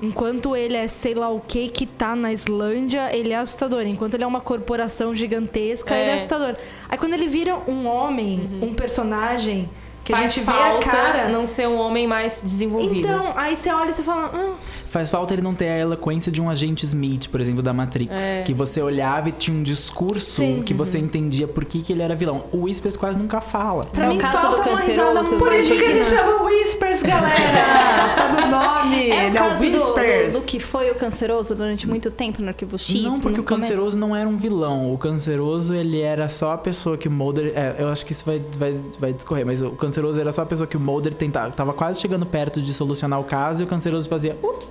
[0.00, 3.82] Enquanto ele é sei lá o que que tá na Islândia, ele é assustador.
[3.86, 6.02] Enquanto ele é uma corporação gigantesca, É.
[6.02, 6.54] ele é assustador.
[6.88, 9.68] Aí quando ele vira um homem, um personagem,
[10.08, 11.28] que a Faz gente vê a falta cara.
[11.28, 13.06] não ser um homem mais desenvolvido.
[13.06, 14.32] Então, aí você olha e você fala.
[14.34, 14.54] Hum,
[14.86, 18.10] Faz falta ele não ter a eloquência de um agente Smith, por exemplo, da Matrix.
[18.22, 18.42] É.
[18.42, 20.62] Que você olhava e tinha um discurso Sim.
[20.64, 22.44] que você entendia por que, que ele era vilão.
[22.52, 23.84] O Whispers quase nunca fala.
[23.84, 27.02] pra É o mim caso falta do uma canceroso, Por isso que ele chama Whispers,
[27.02, 27.28] galera!
[28.18, 29.10] Tá no nome!
[29.10, 30.32] É o ele é o caso do, Whispers.
[30.32, 33.02] do, do que foi o canceroso durante muito tempo no Arquivo X.
[33.02, 34.92] não, porque o Canceroso não era um vilão.
[34.92, 37.52] O Canceroso, ele era só a pessoa que o Mulder...
[37.54, 40.46] É, eu acho que isso vai, vai, vai discorrer, mas o Canceroso era só a
[40.46, 41.50] pessoa que o Mulder tentava...
[41.50, 44.38] Tava quase chegando perto de solucionar o caso e o Canceroso fazia...
[44.42, 44.70] Ups,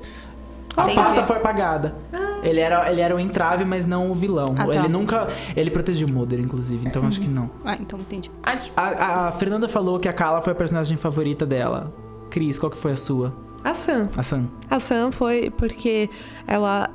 [0.76, 0.96] a Entendi.
[0.96, 1.96] pasta foi apagada.
[2.44, 4.54] Ele era, ele era o entrave, mas não o vilão.
[4.58, 4.76] Ah, tá.
[4.76, 5.28] Ele nunca...
[5.56, 7.50] Ele protegia o Mulder, inclusive, então acho que não.
[7.66, 8.30] Ah, então entendi.
[8.76, 11.92] A, a Fernanda falou que a Kala foi a personagem favorita dela.
[12.30, 13.34] Cris, qual que foi a sua?
[13.64, 14.10] A Sam.
[14.16, 14.48] A Sam.
[14.70, 16.10] A Sam foi porque
[16.46, 16.90] ela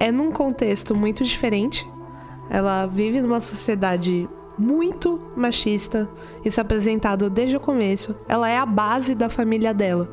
[0.00, 1.88] é num contexto muito diferente.
[2.50, 6.08] Ela vive numa sociedade muito machista.
[6.44, 8.14] Isso é apresentado desde o começo.
[8.28, 10.08] Ela é a base da família dela.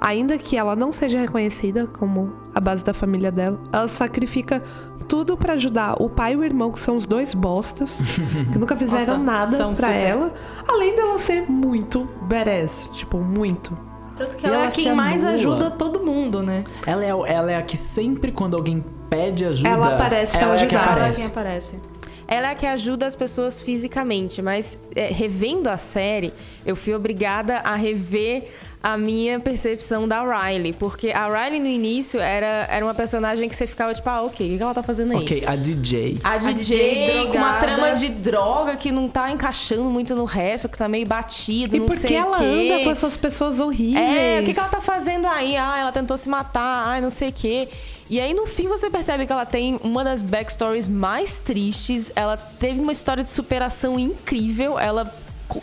[0.00, 4.62] Ainda que ela não seja reconhecida como a base da família dela, ela sacrifica
[5.08, 8.20] tudo pra ajudar o pai e o irmão, que são os dois bostas,
[8.52, 9.90] que nunca fizeram Nossa, nada super.
[9.90, 10.34] ela.
[10.68, 12.90] Além dela ser muito badass.
[12.92, 13.76] Tipo, muito.
[14.14, 16.64] Tanto que E ela, ela é quem mais ajuda todo mundo, né?
[16.86, 19.68] Ela é, ela é a que sempre, quando alguém pede ajuda...
[19.68, 20.82] Ela aparece pra ela é a que ajudar.
[20.82, 21.20] Ela é aparece.
[21.20, 21.80] quem aparece.
[22.28, 26.30] Ela é a que ajuda as pessoas fisicamente, mas é, revendo a série,
[26.66, 28.50] eu fui obrigada a rever
[28.82, 30.72] a minha percepção da Riley.
[30.74, 34.54] Porque a Riley no início era, era uma personagem que você ficava tipo, ah, ok,
[34.54, 35.18] o que ela tá fazendo aí?
[35.22, 36.18] Ok, a DJ.
[36.22, 40.68] A DJ, DJ com uma trama de droga que não tá encaixando muito no resto,
[40.68, 42.44] que tá meio batido, E não por sei que ela o quê.
[42.74, 44.06] anda com essas pessoas horríveis?
[44.06, 45.56] É, o que, que ela tá fazendo aí?
[45.56, 47.68] Ah, ela tentou se matar, ai, não sei o quê.
[48.10, 52.10] E aí, no fim, você percebe que ela tem uma das backstories mais tristes.
[52.16, 54.78] Ela teve uma história de superação incrível.
[54.78, 55.14] Ela,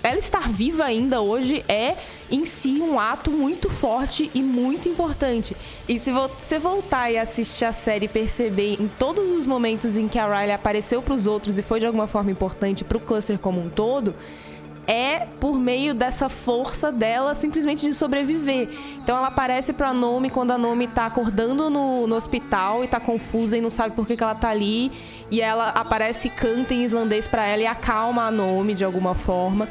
[0.04, 1.96] ela estar viva ainda hoje é,
[2.30, 5.58] em si, um ato muito forte e muito importante.
[5.90, 10.08] E se você voltar e assistir a série e perceber em todos os momentos em
[10.08, 13.60] que a Riley apareceu pros outros e foi de alguma forma importante pro cluster como
[13.60, 14.14] um todo,
[14.88, 18.70] é por meio dessa força dela simplesmente de sobreviver.
[19.04, 23.00] Então ela aparece pra Nomi quando a Nomi tá acordando no, no hospital e tá
[23.00, 24.92] confusa e não sabe por que, que ela tá ali.
[25.32, 29.16] E ela aparece e canta em islandês pra ela e acalma a Nomi de alguma
[29.16, 29.68] forma.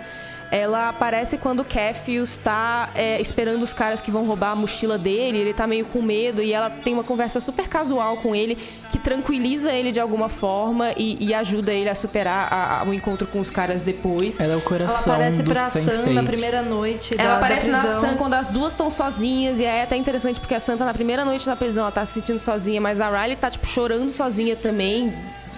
[0.57, 4.97] Ela aparece quando o Cafius tá é, esperando os caras que vão roubar a mochila
[4.97, 8.55] dele, ele tá meio com medo e ela tem uma conversa super casual com ele
[8.88, 12.95] que tranquiliza ele de alguma forma e, e ajuda ele a superar a- a- o
[12.95, 14.38] encontro com os caras depois.
[14.38, 16.12] Ela é o Ela coração aparece do pra Sam Sense8.
[16.12, 17.14] na primeira noite.
[17.19, 18.01] Ela da, aparece da na.
[18.01, 19.59] Sam quando as duas estão sozinhas.
[19.59, 22.07] E é até interessante porque a Sam tá na primeira noite na prisão, ela tá
[22.07, 25.12] se sentindo sozinha, mas a Riley tá, tipo, chorando sozinha também.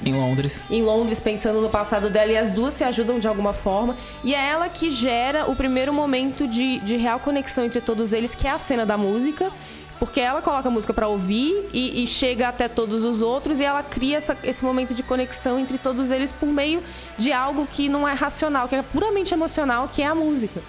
[0.04, 0.62] Em Londres.
[0.70, 3.96] Em Londres, pensando no passado dela, e as duas se ajudam de alguma forma.
[4.22, 8.34] E é ela que gera o primeiro momento de, de real conexão entre todos eles,
[8.34, 9.50] que é a cena da música.
[9.98, 13.64] Porque ela coloca a música pra ouvir e, e chega até todos os outros e
[13.64, 16.82] ela cria essa- esse momento de conexão entre todos eles por meio
[17.16, 20.60] de algo que não é racional, que é puramente emocional, que é a música.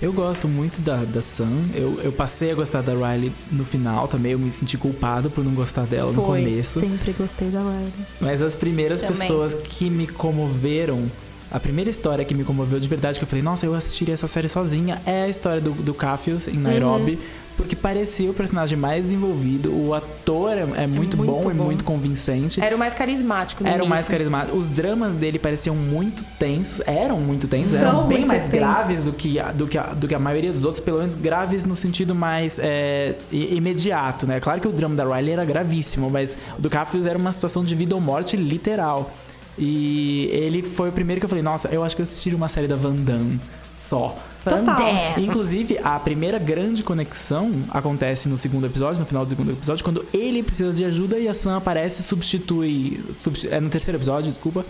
[0.00, 1.50] Eu gosto muito da, da Sam.
[1.74, 4.32] Eu, eu passei a gostar da Riley no final também.
[4.32, 6.78] Eu me senti culpado por não gostar dela no começo.
[6.78, 7.92] Sempre gostei da Riley.
[8.20, 9.18] Mas as primeiras Também.
[9.18, 11.10] pessoas que me comoveram.
[11.50, 14.28] A primeira história que me comoveu de verdade, que eu falei, nossa, eu assistiria essa
[14.28, 17.18] série sozinha, é a história do, do Cafius em Nairobi.
[17.58, 19.70] Porque parecia o personagem mais desenvolvido.
[19.74, 22.60] O ator é, é muito, muito bom, e muito convincente.
[22.62, 24.12] Era o mais carismático Era o mais início.
[24.12, 24.56] carismático.
[24.56, 28.54] Os dramas dele pareciam muito tensos, eram muito tensos, São eram bem mais tensos.
[28.54, 31.16] graves do que, a, do, que a, do que a maioria dos outros, pelo menos
[31.16, 34.38] graves no sentido mais é, imediato, né?
[34.40, 37.64] Claro que o drama da Riley era gravíssimo, mas o do Capfius era uma situação
[37.64, 39.12] de vida ou morte literal.
[39.58, 42.46] E ele foi o primeiro que eu falei, nossa, eu acho que eu assistiria uma
[42.48, 43.40] série da Van Damme
[43.78, 44.16] só.
[44.44, 44.64] Total.
[44.64, 45.24] Damme.
[45.26, 50.04] Inclusive, a primeira grande conexão acontece no segundo episódio, no final do segundo episódio, quando
[50.12, 53.00] ele precisa de ajuda e a Sam aparece e substitui.
[53.22, 54.64] substi- é no terceiro episódio, desculpa.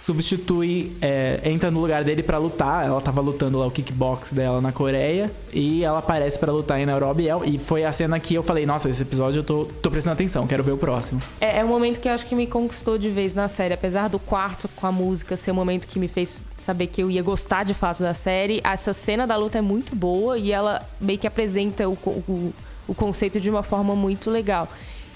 [0.00, 2.86] Substitui, é, entra no lugar dele pra lutar.
[2.86, 6.86] Ela tava lutando lá o kickbox dela na Coreia e ela aparece pra lutar em
[6.86, 7.24] Nairobi.
[7.24, 9.90] E é- E foi a cena que eu falei: Nossa, esse episódio eu tô, tô
[9.90, 11.20] prestando atenção, quero ver o próximo.
[11.40, 13.74] É, é um momento que eu acho que me conquistou de vez na série.
[13.74, 17.10] Apesar do quarto com a música ser um momento que me fez saber que eu
[17.10, 20.80] ia gostar de fato da série, essa cena da luta é muito boa e ela
[21.00, 22.52] meio que apresenta o, o,
[22.86, 24.68] o conceito de uma forma muito legal.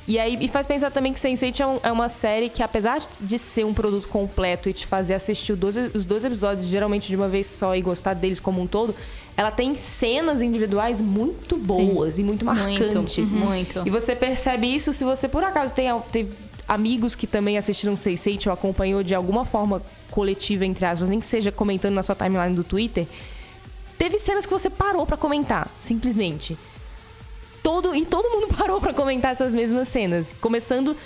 [0.06, 3.38] E aí e faz pensar também que Sense8 é, é uma série que, apesar de,
[3.38, 7.46] ser um produto completo e te fazer assistir os dois episódios geralmente de uma vez
[7.46, 8.94] só e gostar deles como um todo,
[9.36, 13.30] ela tem cenas individuais muito boas e muito marcantes.
[13.30, 13.82] Muito, muito.
[13.86, 16.32] E você percebe isso se você por acaso tem, teve
[16.68, 21.26] amigos que também assistiram Sense8 ou acompanhou de alguma forma coletiva, entre aspas, nem que
[21.26, 23.06] seja comentando na sua timeline do Twitter.
[23.96, 26.56] Teve cenas que você parou pra comentar, simplesmente.
[27.62, 30.34] Todo, e todo mundo parou pra comentar essas mesmas cenas.
[30.40, 30.96] Começando.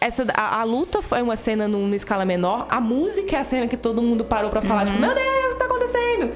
[0.00, 2.66] Essa, a, a luta foi uma cena num- numa escala menor.
[2.68, 5.52] A música é a cena que todo mundo parou pra falar, tipo, meu Deus, o
[5.54, 6.30] que tá acontecendo?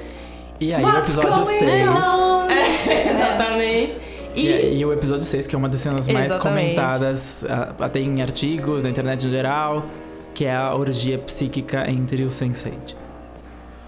[0.58, 1.88] E aí, no What's episódio going 6.
[1.88, 2.48] on?
[2.88, 3.98] É, exatamente.
[4.34, 6.62] E, e o episódio 6, que é uma das cenas mais Exatamente.
[6.76, 7.44] comentadas
[7.78, 9.84] até em artigos, na internet em geral,
[10.34, 12.94] que é a orgia psíquica entre os Sense8.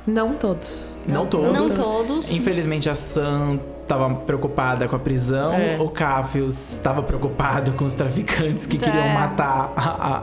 [0.06, 0.90] Não todos.
[1.06, 1.52] Não todos.
[1.52, 2.30] Não todos.
[2.32, 5.76] Infelizmente a Sam tava preocupada com a prisão, É.
[5.80, 9.12] o Cafius estava preocupado com os traficantes que queriam É.
[9.14, 9.80] matar a,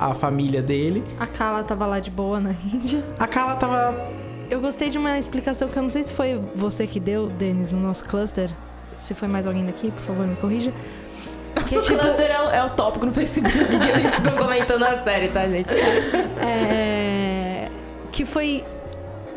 [0.07, 1.03] a- a família dele.
[1.19, 3.03] A Kala tava lá de boa na Índia.
[3.19, 3.93] A Kala tava.
[4.49, 7.69] Eu gostei de uma explicação que eu não sei se foi você que deu, Denis,
[7.69, 8.49] no nosso cluster.
[8.95, 10.71] Se foi mais alguém daqui, por favor, me corrija.
[11.57, 14.83] Nosso tipo- cluster é, o- é o tópico no Facebook que a gente ficou comentando
[14.83, 15.67] a série, tá, gente?
[16.39, 17.67] É,
[18.11, 18.63] que foi.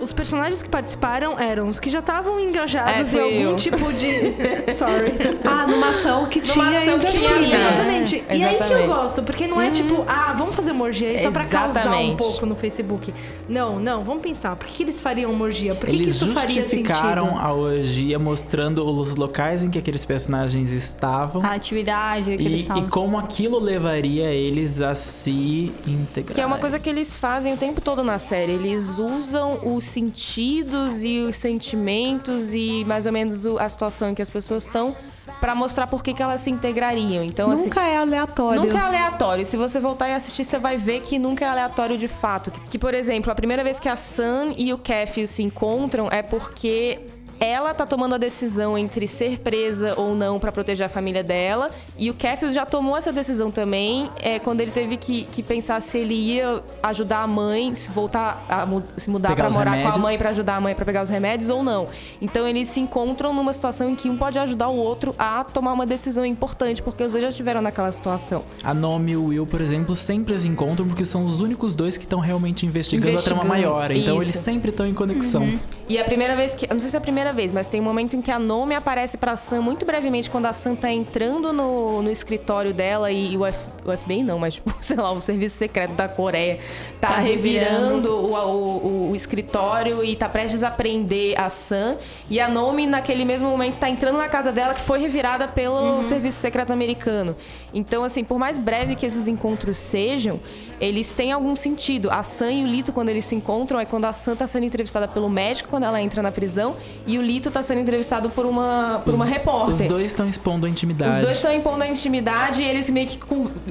[0.01, 3.57] Os personagens que participaram eram os que já estavam engajados É, em algum eu.
[3.57, 4.09] tipo de.
[4.75, 5.13] Sorry.
[5.45, 7.45] Ah, numa ação que Numa tinha ação que tinha assim.
[7.45, 7.57] vida.
[7.57, 8.15] Exatamente.
[8.17, 8.87] E aí que eu Exatamente.
[8.87, 11.89] gosto, porque não é tipo, ah, vamos fazer uma orgia aí só pra causar um
[11.91, 12.17] Exatamente.
[12.19, 13.13] pouco no Facebook.
[13.49, 14.57] Não, não, vamos pensar.
[14.57, 15.75] Por que que eles fariam uma orgia?
[15.75, 17.41] Por que, que Eles isso faria justificaram sentido?
[17.41, 21.43] a orgia mostrando os locais em que aqueles personagens estavam.
[21.45, 26.35] A atividade que E, e como aquilo levaria eles a se integrar.
[26.35, 28.53] Que é uma coisa que eles fazem o tempo todo na série.
[28.53, 34.23] Eles usam os sentidos e os sentimentos e mais ou menos a situação em que
[34.23, 34.97] as pessoas estão
[35.41, 37.25] pra mostrar por que, que elas se integrariam.
[37.25, 37.65] Então, assim.
[37.65, 38.63] Nunca é aleatório.
[38.63, 39.47] Nunca é aleatório.
[39.47, 42.51] Se você voltar e assistir, você vai ver que nunca é aleatório de fato.
[42.51, 46.09] Que, que, por exemplo, a primeira vez que a Sam e o Caffey se encontram
[46.11, 47.01] é porque
[47.41, 51.71] ela tá tomando a decisão entre ser presa ou não pra proteger a família dela.
[51.99, 55.81] E o Caffey já tomou essa decisão também é, quando ele teve que, que pensar
[55.81, 58.67] se ele ia ajudar a mãe, se voltar a
[58.99, 59.99] se mudar os morar com a remédios.
[59.99, 61.89] mãe pra ajudar a mãe pra pegar os remédios ou não.
[62.21, 65.73] Então eles se encontram numa situação em que um pode ajudar o outro a tomar
[65.73, 68.45] uma decisão importante, porque os dois já estiveram naquela situação.
[68.63, 71.97] A Nomi e o Will, por exemplo, sempre se encontram porque são os únicos dois
[71.97, 73.91] que estão realmente investigando, a trama Investigando, maior.
[73.91, 74.27] Então isso.
[74.27, 75.49] eles sempre estão em conexão.
[75.89, 76.67] E a primeira vez que.
[76.67, 78.39] Eu não sei se é a primeira vez, mas tem um momento em que a
[78.39, 83.11] Nomi aparece pra Sam muito brevemente quando a Sam tá entrando no, no escritório dela
[83.11, 86.59] e, o, F, o FBI não, mas, sei lá, o serviço secreto da Coreia
[87.01, 91.97] tá, Tá revirando o, o, o escritório e tá prestes a prender a Sam.
[92.29, 96.05] E a Nomi, naquele mesmo momento, tá entrando na casa dela que foi revirada pelo
[96.05, 97.37] serviço secreto americano.
[97.73, 100.41] Então, assim, por mais breve que esses encontros sejam,
[100.81, 102.11] eles têm algum sentido.
[102.11, 104.65] A Sam e o Lito, quando eles se encontram, é quando a Sam tá sendo
[104.65, 106.75] entrevistada pelo médico quando ela entra na prisão
[107.07, 109.75] e o Lito tá sendo entrevistado por uma, por uma repórter.
[109.75, 111.13] Os dois estão expondo a intimidade.
[111.13, 113.19] Os dois estão impondo a intimidade e eles meio que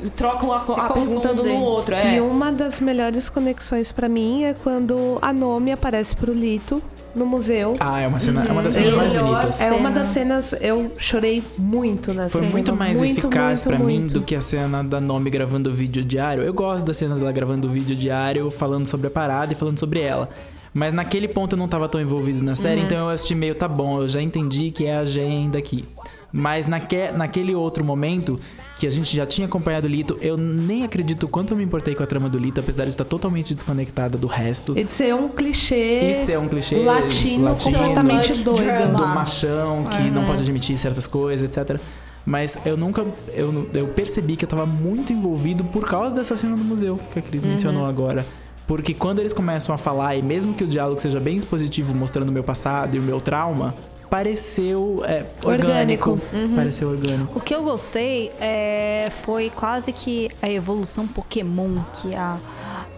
[0.09, 1.57] trocam a, a perguntando confundem.
[1.59, 1.95] no outro.
[1.95, 2.15] É.
[2.17, 6.81] E uma das melhores conexões pra mim é quando a Nomi aparece pro Lito
[7.15, 7.75] no museu.
[7.79, 9.61] Ah, é uma cena, é uma das cenas mais bonitas.
[9.61, 12.51] É uma das cenas, eu chorei muito na Foi cena.
[12.53, 16.03] muito mais Muito, eficaz pra mim do que a cena da Nomi gravando o vídeo
[16.03, 16.43] diário.
[16.43, 19.79] Eu gosto da cena dela gravando o vídeo diário, falando sobre a parada e falando
[19.79, 20.29] sobre ela.
[20.71, 22.55] Mas naquele ponto eu não tava tão envolvido na Uhum.
[22.55, 25.83] série, então eu assisti meio, tá bom, eu já entendi que é a agenda aqui.
[26.31, 28.39] Mas naque, naquele outro momento
[28.77, 31.63] que a gente já tinha acompanhado o Lito, eu nem acredito o quanto eu me
[31.63, 34.77] importei com a trama do Lito, apesar de estar totalmente desconectada do resto.
[34.77, 36.11] E de ser um clichê.
[36.11, 38.95] Isso é um clichê latino, latino, completamente doido.
[38.95, 41.79] do machão que não pode admitir certas coisas, etc.
[42.25, 43.05] Mas eu nunca.
[43.33, 47.19] Eu, eu percebi que eu tava muito envolvido por causa dessa cena do museu que
[47.19, 48.25] a Cris mencionou agora.
[48.67, 52.29] Porque quando eles começam a falar, e mesmo que o diálogo seja bem expositivo, mostrando
[52.29, 53.73] o meu passado e o meu trauma,
[54.09, 56.11] pareceu é, orgânico.
[56.11, 56.55] Orgânico.
[56.55, 57.37] Pareceu orgânico.
[57.37, 62.37] O que eu gostei é, foi quase que a evolução Pokémon que a,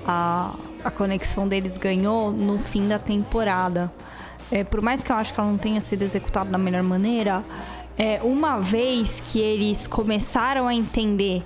[0.08, 3.91] a, a conexão deles ganhou no fim da temporada.
[4.52, 7.43] É, por mais que eu acho que ela não tenha sido executada da melhor maneira,
[7.97, 11.43] é, uma vez que eles começaram a entender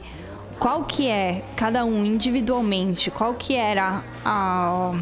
[0.60, 4.94] qual que é cada um individualmente, qual que era a,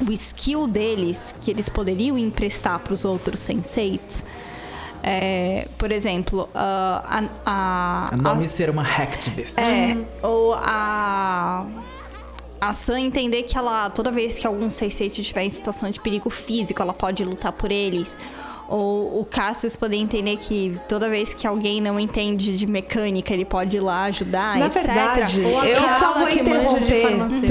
[0.00, 4.24] o skill deles que eles poderiam emprestar para os outros senseis.
[5.02, 9.58] É, por exemplo, ah, a, a, A nome ser uma hacktivist.
[9.58, 11.66] é, ou a.
[12.58, 16.30] A Sam entender que ela, toda vez que algum Sensei estiver em situação de perigo
[16.30, 18.16] físico, ela pode lutar por eles.
[18.68, 23.44] Ou o Cassius poder entender que toda vez que alguém não entende de mecânica, ele
[23.44, 24.82] pode ir lá ajudar, Na etc.
[24.82, 27.02] verdade, eu só vou interromper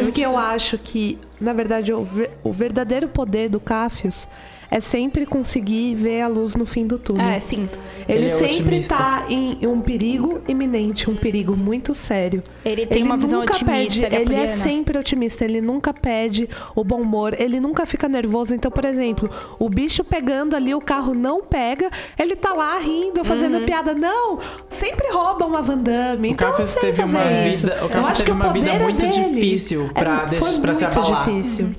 [0.03, 4.27] porque eu acho que, na verdade, o, ver- o verdadeiro poder do Cafius
[4.75, 7.25] é sempre conseguir ver a luz no fim do túnel.
[7.25, 7.69] É, sim.
[8.07, 8.95] Ele, Ele é sempre otimista.
[8.95, 12.43] tá em um perigo iminente, um perigo muito sério.
[12.63, 16.49] Ele tem uma visão otimista, perde, ele é ele é sempre otimista, ele nunca perde
[16.75, 18.53] o bom humor, ele nunca fica nervoso.
[18.53, 23.23] Então, por exemplo, o bicho pegando ali, o carro não pega, ele tá lá rindo,
[23.23, 23.65] fazendo Uhum.
[23.65, 23.93] piada.
[23.95, 26.29] Não, sempre rouba uma Van Damme.
[26.29, 27.67] O então sei teve fazer uma isso.
[27.67, 29.11] vida- o acho teve que o uma vida é muito dele.
[29.35, 31.25] difícil pra é, foi pra se muito abalar.
[31.29, 31.69] difícil.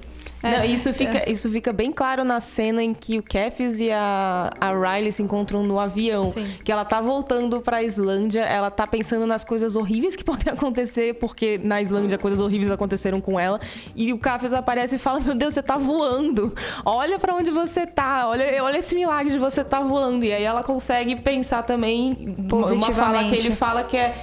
[0.51, 4.51] Não, isso, fica, isso fica bem claro na cena em que o Cafius e a,
[4.61, 6.31] a Riley se encontram no avião.
[6.33, 6.47] Sim.
[6.65, 11.15] Que ela tá voltando pra Islândia, ela tá pensando nas coisas horríveis que podem acontecer,
[11.15, 13.61] porque na Islândia coisas horríveis aconteceram com ela.
[13.95, 16.55] E o Cafius aparece e fala: Meu Deus, você tá voando.
[16.85, 18.29] Olha pra onde você tá.
[18.29, 20.25] Olha, olha esse milagre de você tá voando.
[20.25, 23.35] E aí ela consegue pensar também uma fala que Positivamente.
[23.35, 24.15] ele fala que é.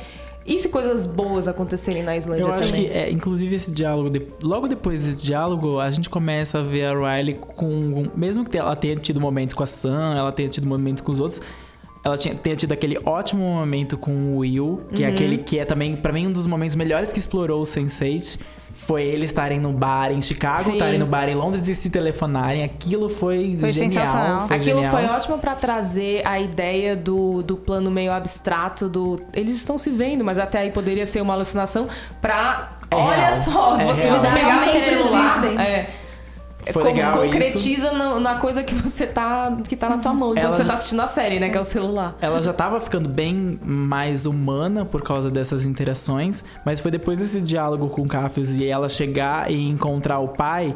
[0.45, 2.59] E se coisas boas acontecerem na Islândia Eu também?
[2.61, 6.63] acho que, é, inclusive, esse diálogo, de- logo depois desse diálogo, a gente começa a
[6.63, 8.07] ver a Riley com.
[8.15, 11.19] Mesmo que ela tenha tido momentos com a Sam, ela tenha tido momentos com os
[11.21, 11.41] outros.
[12.03, 15.13] Ela tinha, tenha tido aquele ótimo momento com o Will, que é Uhum.
[15.13, 18.39] aquele que é também, pra mim, um dos momentos melhores que explorou o Sense8.
[18.75, 22.63] Foi eles estarem no bar em Chicago, estarem no bar em Londres e se telefonarem.
[22.63, 23.91] Aquilo foi, Foi genial.
[24.07, 24.47] sensacional.
[24.47, 24.91] Foi Aquilo genial.
[24.91, 29.89] foi ótimo pra trazer a ideia do, do plano meio abstrato do eles estão se
[29.91, 31.87] vendo, mas até aí poderia ser uma alucinação
[32.19, 33.35] pra É olha real.
[33.35, 34.19] só, É você real.
[34.19, 35.61] pegar Realmente celular, existem.
[35.65, 35.89] é,
[36.71, 40.33] Foi con- legal concretiza no- na coisa que você tá que tá na tua mão,
[40.35, 42.15] Ela você já- tá assistindo a série, né, que é o celular.
[42.21, 47.41] Ela já tava ficando bem mais humana por causa dessas interações, mas foi depois desse
[47.41, 50.75] diálogo com o Cafius e ela chegar e encontrar o pai,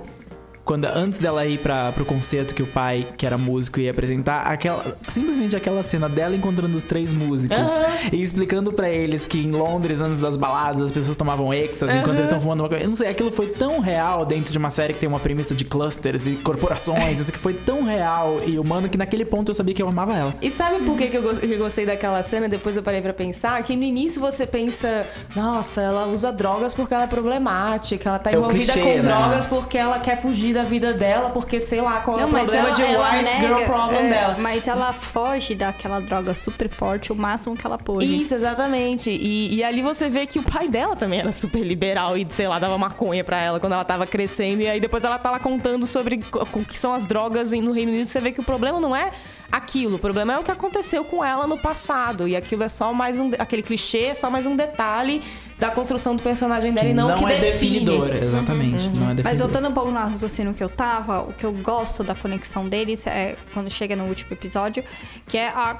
[0.67, 4.41] quando antes dela ir para pro concerto que o pai, que era músico, ia apresentar,
[4.41, 7.85] aquela simplesmente aquela cena dela encontrando os três músicos Aham.
[8.11, 12.07] e explicando pra eles que em Londres, antes das baladas, as pessoas tomavam exas enquanto
[12.07, 12.13] Aham.
[12.15, 12.83] eles estão fumando uma coisa.
[12.83, 15.55] Eu não sei, aquilo foi tão real dentro de uma série que tem uma premissa
[15.55, 19.55] de clusters e corporações, isso que foi tão real e humano que naquele ponto eu
[19.55, 20.35] sabia que eu amava ela.
[20.41, 22.49] E sabe por que, que eu gostei daquela cena?
[22.49, 26.93] Depois eu parei pra pensar que no início você pensa, nossa, ela usa drogas porque
[26.93, 29.01] ela é problemática, ela tá É envolvida clichê, com né?
[29.01, 32.67] drogas porque ela quer fugir da vida dela, porque sei lá qual é o problema
[32.67, 34.35] ela- de ela white nega, girl problem é, dela.
[34.39, 38.21] Mas ela foge daquela droga super forte o máximo que ela pôde.
[38.21, 39.09] Isso, exatamente.
[39.09, 42.47] E, e ali você vê que o pai dela também era super liberal e, sei
[42.47, 44.61] lá, dava maconha pra ela quando ela tava crescendo.
[44.61, 46.21] E aí depois ela tá lá contando sobre
[46.53, 48.07] o que são as drogas no Reino Unido.
[48.07, 49.11] Você vê que o problema não é
[49.51, 52.27] aquilo, o problema é o que aconteceu com ela no passado.
[52.27, 53.31] E aquilo é só mais um.
[53.37, 55.21] Aquele clichê é só mais um detalhe
[55.57, 57.79] da construção do personagem dela e não, que é define.
[57.79, 58.83] definidor, exatamente.
[58.89, 59.23] Não é definidor.
[59.23, 62.67] Mas voltando um pouco no raciocínio que eu tava, o que eu gosto da conexão
[62.67, 64.83] deles é quando chega no último episódio,
[65.27, 65.77] que é a,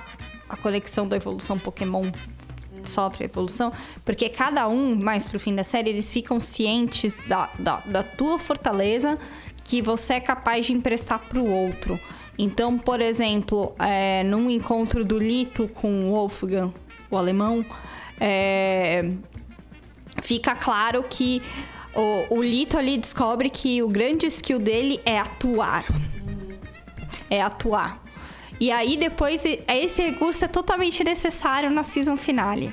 [0.50, 2.06] a conexão da evolução Pokémon
[2.84, 3.74] sofre evolução,
[4.06, 8.40] porque cada um, mais pro fim da série, eles ficam cientes da, da, da tua
[8.40, 9.18] fortaleza
[9.64, 12.00] que você é capaz de emprestar pro outro.
[12.38, 16.72] Então, por exemplo, é, num encontro do Lito com o Wolfgang,
[17.10, 17.66] o alemão,
[18.20, 19.10] é,
[20.22, 21.42] fica claro que
[21.96, 25.86] o, o Lito ali descobre que o grande skill dele é atuar.
[27.30, 28.04] É atuar.
[28.60, 32.72] E aí depois esse recurso é totalmente necessário na season finale.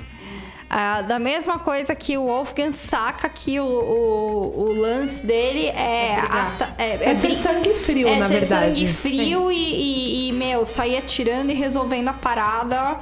[0.77, 6.18] Ah, da mesma coisa que o Wolfgang saca que o, o, o lance dele é.
[6.18, 8.81] ata- é, É ser brin- sangue frio, é na ser verdade.
[8.81, 12.99] sangue frio e, e, e, meu, sair atirando e resolvendo a parada,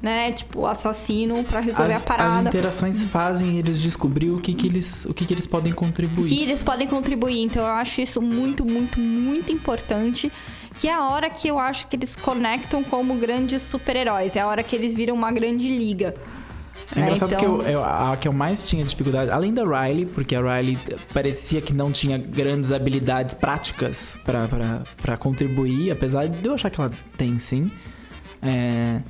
[0.00, 0.32] né?
[0.32, 2.34] Tipo, assassino pra resolver As, a parada.
[2.48, 6.26] as interações fazem eles descobrir o que, que eles o que, que eles podem contribuir.
[6.26, 7.42] que eles podem contribuir.
[7.42, 10.32] Então eu acho isso muito, muito, muito importante.
[10.78, 14.36] Que é a hora que eu acho que eles conectam como grandes super-heróis.
[14.36, 16.14] É a hora que eles viram uma grande liga.
[16.96, 20.06] É engraçado então- que eu, eu- a que eu mais tinha dificuldade, além da Riley,
[20.06, 20.78] porque a Riley
[21.14, 24.18] parecia que não tinha grandes habilidades práticas
[25.00, 27.70] pra contribuir, apesar de eu achar que ela tem sim.
[28.42, 29.00] É,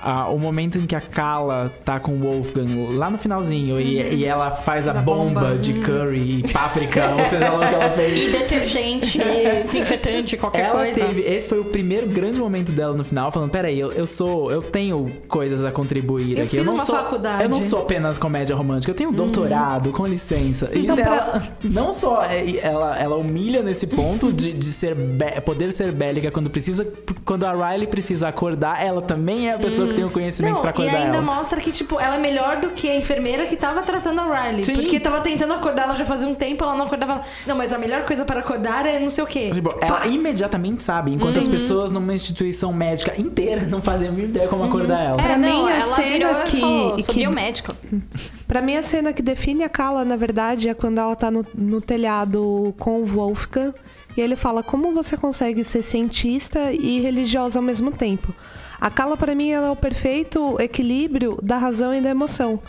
[0.00, 4.00] a- o momento em que a Kala tá com o Wolfgang lá no finalzinho e,
[4.16, 5.58] e ela faz a Faz a bomba, bomba.
[5.58, 8.24] de curry e páprica, ou seja lá o que ela fez.
[8.26, 9.18] E detergente,
[9.66, 11.00] desinfetante, qualquer Ela coisa.
[11.00, 11.20] teve.
[11.22, 14.50] Esse foi o primeiro grande momento dela no final, falando: peraí, eu, eu sou.
[14.50, 16.56] Eu tenho coisas a contribuir Eu aqui.
[16.58, 16.94] eu não uma sou.
[16.96, 17.42] faculdade.
[17.42, 20.70] Eu não sou apenas comédia romântica, eu tenho um doutorado, com licença.
[20.72, 24.96] E Então, ela, não só é- ela, ela humilha nesse ponto de, de ser
[25.44, 26.86] poder ser bélica quando precisa.
[27.24, 30.60] Quando a Riley precisa acordar, ela também é a pessoa que tem o conhecimento Não,
[30.60, 31.22] pra e acordar ainda ela.
[31.22, 34.64] mostra que, tipo, ela é melhor do que a enfermeira que tava tratando a Riley.
[34.64, 34.74] Sim.
[34.74, 37.12] Porque tava tentando acordar ela já fazia um tempo, ela não acordava.
[37.14, 39.50] Ela, Não, mas a melhor coisa para acordar é não sei o quê.
[39.50, 44.28] Tipo, ela imediatamente sabe, enquanto as pessoas numa instituição médica inteira não fazem a mínima
[44.30, 45.20] ideia como acordar ela.
[45.20, 47.74] É, Pra não, mim, a ela cena virou que- e falou, sou que- biomédica.
[48.46, 51.44] Pra mim, a cena que define a Kala, na verdade, é quando ela tá no,
[51.54, 53.74] no telhado com o Wolfgang.
[54.16, 58.34] E ele fala como você consegue ser cientista e religiosa ao mesmo tempo.
[58.80, 62.60] A Kala, pra mim, ela é o perfeito equilíbrio da razão e da emoção.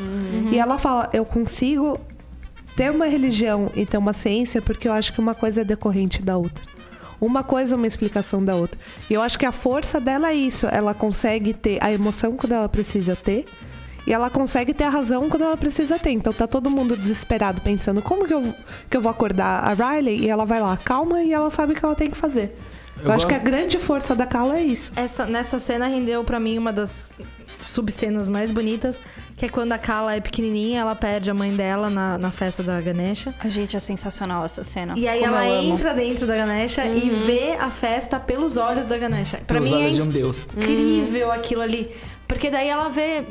[0.51, 1.99] E ela fala, eu consigo
[2.75, 6.21] ter uma religião e ter uma ciência porque eu acho que uma coisa é decorrente
[6.21, 6.63] da outra.
[7.21, 8.79] Uma coisa é uma explicação da outra.
[9.09, 10.65] E eu acho que a força dela é isso.
[10.67, 13.45] Ela consegue ter a emoção quando ela precisa ter.
[14.07, 16.11] E ela consegue ter a razão quando ela precisa ter.
[16.11, 18.55] Então tá todo mundo desesperado pensando como que eu,
[18.89, 20.21] que eu vou acordar a Riley?
[20.21, 22.57] E ela vai lá, calma, e ela sabe o que ela tem que fazer.
[23.01, 24.91] Eu, Eu acho que a gosto- grande força da Kala é isso.
[24.95, 27.11] Essa, nessa cena rendeu pra mim uma das
[27.61, 28.97] subcenas mais bonitas,
[29.35, 32.63] que é quando a Kala é pequenininha, ela perde a mãe dela na, na festa
[32.63, 33.33] da Ganesha.
[33.39, 34.93] A gente é sensacional essa cena.
[34.97, 35.73] E aí Como ela eu amo.
[35.73, 39.39] entra dentro da Ganesha e vê a festa pelos olhos da Ganesha.
[39.45, 40.43] Pelos mim é olhos de um deus.
[40.55, 41.91] incrível aquilo ali.
[42.27, 43.23] Porque daí ela vê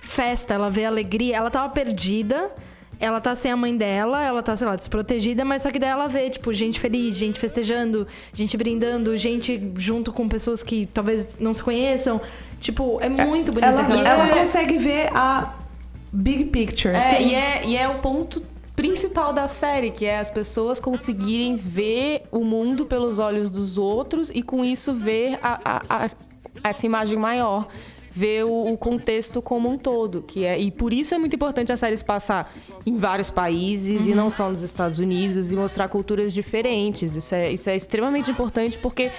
[0.00, 1.36] festa, ela vê alegria.
[1.36, 2.50] Ela tava perdida,
[2.98, 5.90] ela tá sem a mãe dela, ela tá, sei lá, desprotegida, mas só que daí
[5.90, 11.36] ela vê, tipo, gente feliz, gente festejando, gente brindando, gente junto com pessoas que talvez
[11.38, 12.20] não se conheçam.
[12.60, 14.38] Tipo, é muito bonita Ela, aquela ela cena.
[14.38, 15.54] consegue ver a
[16.12, 16.94] big picture.
[16.94, 18.42] É, e é, e é o ponto
[18.74, 24.30] principal da série, que é as pessoas conseguirem ver o mundo pelos olhos dos outros
[24.34, 26.06] e com isso ver a- a- a-
[26.64, 27.66] essa imagem maior.
[28.18, 30.22] Ver o, o contexto como um todo.
[30.22, 32.50] Que é, e por isso é muito importante a série se passar
[32.86, 37.14] em vários países e não só nos Estados Unidos e mostrar culturas diferentes.
[37.14, 39.10] Isso é, isso é extremamente importante porque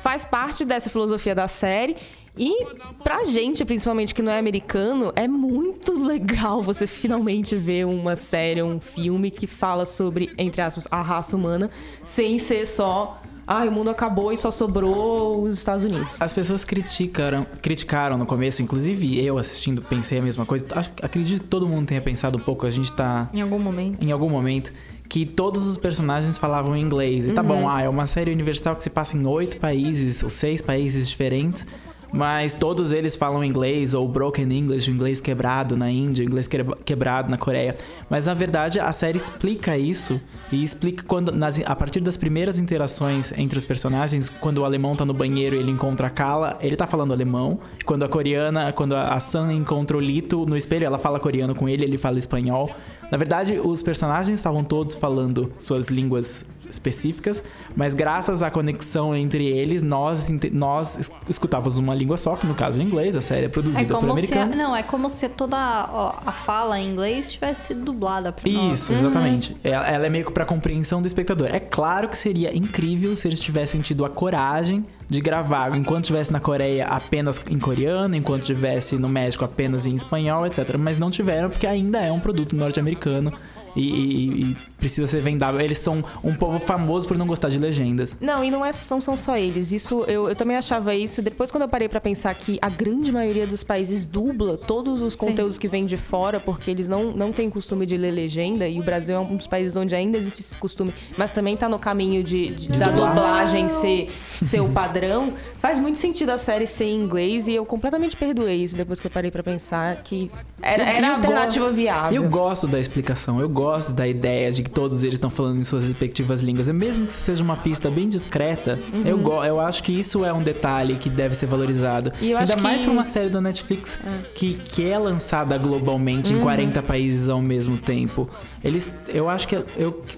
[0.00, 1.96] faz parte dessa filosofia da série.
[2.38, 2.66] E
[3.02, 8.62] pra gente, principalmente que não é americano, é muito legal você finalmente ver uma série,
[8.62, 11.70] um filme que fala sobre, entre aspas, a raça humana,
[12.04, 16.16] sem ser só, ah, o mundo acabou e só sobrou os Estados Unidos.
[16.20, 20.64] As pessoas criticaram, criticaram no começo, inclusive eu assistindo pensei a mesma coisa.
[20.74, 24.02] Acho, acredito que todo mundo tenha pensado um pouco, a gente tá Em algum momento.
[24.04, 24.72] em algum momento
[25.08, 27.28] que todos os personagens falavam inglês.
[27.28, 30.30] E tá bom, ah, é uma série universal que se passa em oito países ou
[30.30, 31.64] seis países diferentes.
[32.12, 37.30] Mas todos eles falam inglês, ou broken English, inglês quebrado na Índia, inglês quebra- quebrado
[37.30, 37.76] na Coreia.
[38.08, 40.20] Mas na verdade a série explica isso
[40.52, 44.94] e explica quando, nas- a partir das primeiras interações entre os personagens, quando o alemão
[44.94, 47.58] tá no banheiro e ele encontra a Kala, ele tá falando alemão.
[47.84, 51.68] Quando a coreana, quando a Sam encontra o Lito no espelho, ela fala coreano com
[51.68, 52.70] ele, ele fala espanhol.
[53.10, 57.42] Na verdade, os personagens estavam todos falando suas línguas específicas,
[57.76, 62.54] mas graças à conexão entre eles, nós, nós es- escutávamos uma língua só, que no
[62.54, 64.58] caso o inglês, a série é É produzida por como se a, americanos.
[64.58, 65.56] não, é como se toda
[65.92, 68.80] ó, a fala em inglês tivesse sido dublada pra nós.
[68.80, 69.56] Isso, exatamente.
[69.62, 71.48] Ela, ela é meio que pra compreensão do espectador.
[71.52, 76.32] É claro que seria incrível se eles tivessem tido a coragem de gravar enquanto estivesse
[76.32, 80.76] na Coreia apenas em coreano, enquanto estivesse no México apenas em espanhol, etc.
[80.78, 83.32] Mas não tiveram porque ainda é um produto norte-americano
[83.76, 85.60] e, e- e precisa ser vendável.
[85.60, 88.16] Eles são um povo famoso por não gostar de legendas.
[88.20, 89.72] Não, e não é, são, são só eles.
[89.72, 91.22] Isso eu, eu também achava isso.
[91.22, 95.14] Depois, quando eu parei pra pensar que a grande maioria dos países dubla todos os
[95.14, 98.78] conteúdos que vêm de fora, porque eles não, não têm costume de ler legenda, e
[98.78, 101.78] o Brasil é um dos países onde ainda existe esse costume, mas também tá no
[101.78, 103.14] caminho de, de- da dublar.
[103.14, 104.10] dublagem ser,
[104.42, 105.32] ser o padrão.
[105.58, 109.06] Faz muito sentido a série ser em inglês, e eu completamente perdoei isso depois que
[109.06, 110.30] eu parei pra pensar que
[110.62, 112.22] era, era eu alternativa gosto- viável.
[112.22, 115.64] Eu gosto da explicação, eu gosto da ideia de que todos eles estão falando em
[115.64, 116.68] suas respectivas línguas.
[116.68, 120.32] E mesmo que seja uma pista bem discreta, eu, go- eu acho que isso é
[120.32, 122.12] um detalhe que deve ser valorizado.
[122.20, 123.98] E eu Ainda mais que- pra uma série da Netflix
[124.34, 128.28] que, que é lançada globalmente em 40 países ao mesmo tempo.
[128.64, 129.64] Eles, eu acho que eu,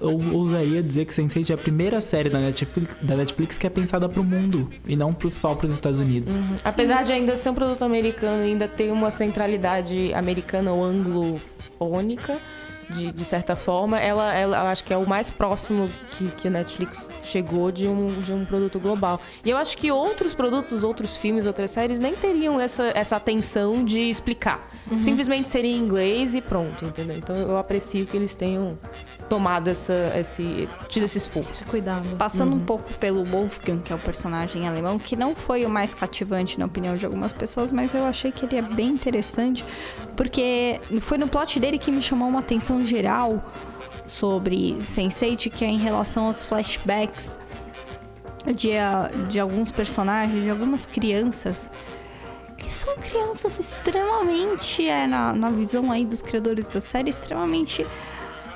[0.01, 3.70] eu ousaria dizer que Sense8 é a primeira série da Netflix, da Netflix que é
[3.70, 6.38] pensada pro mundo e não pro, só pros Estados Unidos.
[6.64, 12.36] Apesar de ainda ser um produto americano, ainda ter uma centralidade americana ou anglofônica,
[12.91, 16.49] de, de certa forma, ela, ela eu acho que é o mais próximo que, que
[16.49, 19.20] a Netflix chegou de um, de um produto global.
[19.45, 23.84] E eu acho que outros produtos, outros filmes, outras séries nem teriam essa, essa atenção
[23.84, 24.68] de explicar.
[25.01, 27.16] Simplesmente seria em inglês e pronto, entendeu?
[27.16, 28.78] Então eu aprecio que eles tenham
[29.28, 31.51] tomado essa, esse, tido esse esforço.
[31.51, 32.16] Esse cuidado.
[32.16, 35.93] Passando um pouco pelo Wolfgang, que é o personagem alemão, que não foi o mais
[35.93, 39.64] cativante na opinião de algumas pessoas, mas eu achei que ele é bem interessante,
[40.19, 43.41] porque foi no plot dele que me chamou uma atenção geral
[44.05, 47.39] sobre Sense8, que é em relação aos flashbacks
[48.53, 51.71] de, ah, de alguns personagens, de algumas crianças,
[52.57, 57.87] que são crianças extremamente, é, na, na visão aí dos criadores da série, extremamente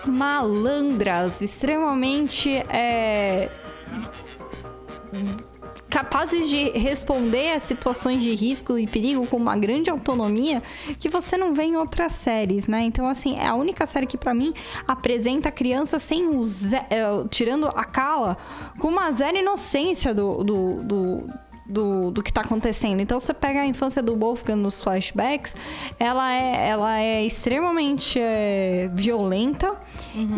[0.05, 3.49] malandras, extremamente é,
[5.93, 10.63] capazes de responder a situações de risco e perigo com uma grande autonomia
[10.99, 12.81] que você não vê em outras séries, né?
[12.81, 14.55] Então, assim, é a única série que pra mim
[14.89, 18.39] apresenta a criança sem o ze- é, tirando a cala,
[18.79, 21.25] com uma zero inocência do, do, do
[21.67, 23.01] do, do que tá acontecendo.
[23.01, 25.55] Então você pega a infância do Wolfgang nos flashbacks,
[25.99, 29.75] ela é, ela é extremamente é, violenta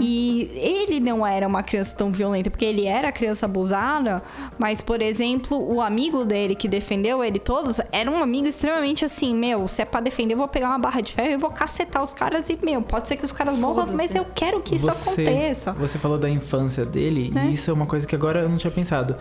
[0.01, 4.23] e ele não era uma criança tão violenta, porque ele era criança abusada,
[4.59, 9.35] mas, por exemplo, o amigo dele que defendeu ele todos era um amigo extremamente assim,
[9.35, 12.03] meu, se é pra defender, eu vou pegar uma barra de ferro e vou cacetar
[12.03, 14.91] os caras e, meu, pode ser que os caras morram, mas eu quero que isso
[14.91, 15.73] aconteça.
[15.73, 17.49] Você falou da infância dele, Né?
[17.49, 19.17] e isso é uma coisa que agora eu não tinha pensado.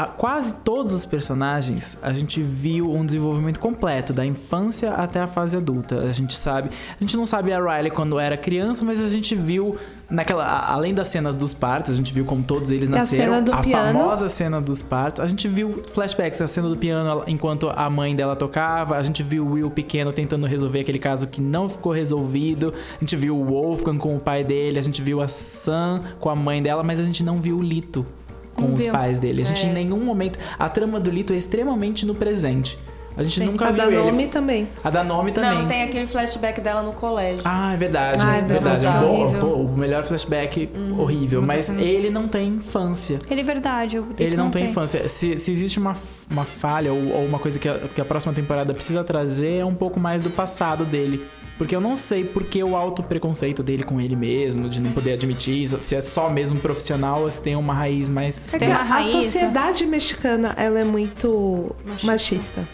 [0.00, 5.26] A- quase todos os personagens a gente viu um desenvolvimento completo, da infância até a
[5.26, 5.96] fase adulta.
[6.02, 6.70] A gente sabe.
[6.98, 9.76] A gente não sabe a Riley quando era criança, mas a gente viu
[10.10, 10.44] naquela.
[10.44, 13.24] a- além das cenas dos partos, a gente viu como todos eles E a nasceram.
[13.24, 13.98] cena do piano.
[13.98, 15.22] famosa cena dos partos.
[15.22, 18.96] A gente viu flashbacks, a cena do piano enquanto a mãe dela tocava.
[18.96, 22.72] A gente viu o Will pequeno tentando resolver aquele caso que não ficou resolvido.
[22.96, 24.78] A gente viu o Wolfgang com o pai dele.
[24.78, 27.62] A gente viu a Sam com a mãe dela, mas a gente não viu o
[27.62, 28.06] Lito
[28.60, 28.92] com Não os viu.
[28.92, 29.42] pais dele.
[29.42, 29.68] A gente É.
[29.68, 30.38] em nenhum momento.
[30.58, 32.78] A trama do Lito é extremamente no presente.
[33.20, 34.32] A gente nunca A viu da nome ele.
[34.32, 34.68] também.
[34.82, 35.58] A da nome também.
[35.58, 37.42] Não, tem aquele flashback dela no colégio.
[37.44, 38.22] Ah, é verdade.
[38.24, 38.80] Ah, é é verdade.
[38.80, 39.04] verdade.
[39.04, 39.40] Pô, Horrível.
[39.40, 41.42] pô, o melhor flashback horrível.
[41.42, 43.20] Mas cenas- ele não tem infância.
[43.30, 45.06] Ele é verdade, eu Ele não, tem, infância.
[45.08, 45.94] Se, se existe uma,
[46.30, 49.64] uma falha ou, ou uma coisa que a, que a próxima temporada precisa trazer, é
[49.64, 51.22] um pouco mais do passado dele.
[51.58, 55.12] Porque eu não sei porque o alto preconceito dele com ele mesmo, de não poder
[55.12, 58.54] admitir, se é só mesmo profissional ou se tem uma raiz mais.
[58.54, 59.02] É que Tem a, a né?
[59.04, 62.66] sociedade mexicana, ela é muito machista.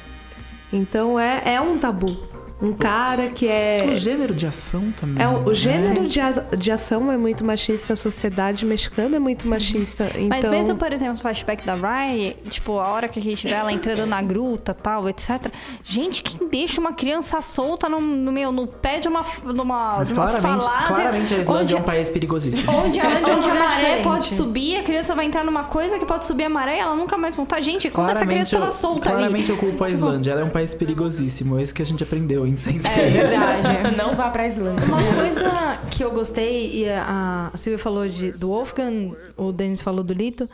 [0.73, 2.36] Então é, é um tabu.
[2.61, 3.87] Um cara que é...
[3.87, 5.23] O gênero de ação também.
[5.23, 5.55] É, o, né?
[5.55, 10.05] gênero de, a- de ação é muito machista, a sociedade mexicana é muito machista.
[10.15, 13.47] Então, Mas mesmo, por exemplo, o flashback da Riley, tipo, a hora que a gente
[13.47, 15.49] vê ela entrando na gruta tal, etc.
[15.85, 20.09] Gente, quem deixa uma criança solta no, no, meu, no pé de uma, numa, Mas
[20.09, 22.73] de uma claramente, falácia, claramente a Islândia onde, é um país perigosíssimo.
[22.73, 25.99] onde, a, onde a Onde é maré pode subir, a criança vai entrar numa coisa
[25.99, 27.61] que pode subir a maré e ela nunca mais voltar.
[27.61, 29.51] Gente, como essa criança eu, tava solta claramente ali?
[29.51, 30.33] eu culpo a Islândia.
[30.33, 31.59] Ela é um país perigosíssimo.
[31.59, 32.87] É isso que a gente aprendeu em Sense.
[32.87, 33.97] É verdade.
[33.97, 34.87] Não vá pra Islândia.
[34.89, 39.81] Uma coisa que eu gostei, e a, a Silvia falou de, do Wolfgang, o Denis
[39.81, 40.49] falou do Lito,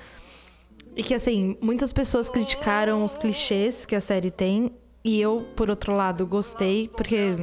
[0.97, 4.73] e que, assim, muitas pessoas criticaram os clichês que a série tem,
[5.05, 7.35] e eu, por outro lado, gostei, porque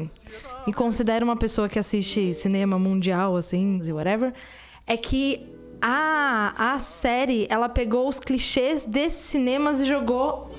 [0.65, 4.33] me considero uma pessoa que assiste cinema mundial, assim, e whatever,
[4.85, 5.45] é que
[5.81, 10.51] a, a série, ela pegou os clichês desses cinemas e jogou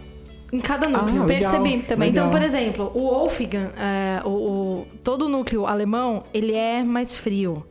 [0.53, 1.23] em cada núcleo.
[1.23, 2.11] Ah, legal, Percebi também.
[2.11, 2.29] legal.
[2.29, 7.17] Então, por exemplo, o Wolfgang, é, o, o- todo o núcleo alemão, ele é mais
[7.17, 7.65] frio.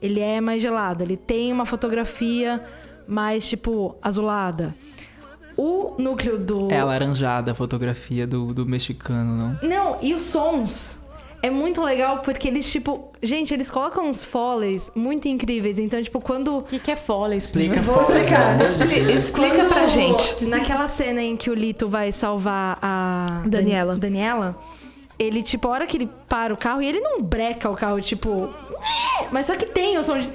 [0.00, 1.02] Ele é mais gelado.
[1.04, 2.62] Ele tem uma fotografia
[3.06, 4.74] mais, tipo, azulada.
[5.56, 6.70] O núcleo do...
[6.72, 9.68] É alaranjada a fotografia do, do mexicano, não?
[9.68, 10.98] Não, e os sons.
[11.42, 13.10] É muito legal porque eles, tipo...
[13.20, 15.76] Gente, eles colocam uns foleys muito incríveis.
[15.78, 16.58] Então, tipo, quando...
[16.58, 17.36] O que, que é Foley?
[17.36, 18.62] Explica Vou fora, explicar.
[18.62, 19.24] Expli- Deus.
[19.24, 20.44] explica pra gente.
[20.44, 23.94] Naquela cena em que o Lito vai salvar a Daniela.
[23.94, 24.56] Dan- Daniela,
[25.18, 28.00] ele, tipo, a hora que ele para o carro, e ele não breca o carro,
[28.00, 28.48] tipo.
[29.32, 30.28] Mas só que tem o som de.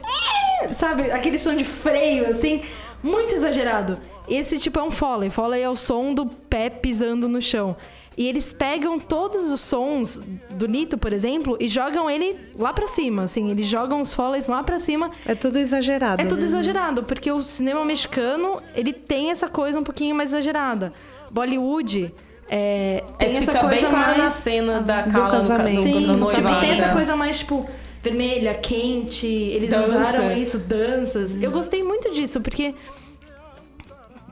[0.73, 1.09] Sabe?
[1.11, 2.61] Aquele som de freio, assim,
[3.01, 3.97] muito exagerado.
[4.27, 5.29] Esse, tipo, é um Foley.
[5.29, 7.77] Foley é o som do pé pisando no chão.
[8.17, 12.87] E eles pegam todos os sons do Nito, por exemplo, e jogam ele lá pra
[12.87, 13.51] cima, assim.
[13.51, 15.11] Eles jogam os foleys lá pra cima.
[15.23, 16.19] É tudo exagerado.
[16.19, 16.47] É tudo né?
[16.47, 20.91] exagerado, porque o cinema mexicano, ele tem essa coisa um pouquinho mais exagerada.
[21.29, 22.11] Bollywood...
[22.49, 24.17] É, tem Isso essa fica bem coisa claro mais...
[24.19, 25.75] na cena da do Carla no, casamento.
[25.75, 26.93] no, Sim, no tipo, noivado, tem essa né?
[26.93, 27.69] coisa mais, tipo,
[28.01, 29.27] vermelha, quente.
[29.27, 29.99] Eles Dança.
[29.99, 31.35] usaram isso, danças.
[31.41, 32.73] Eu gostei muito disso, porque.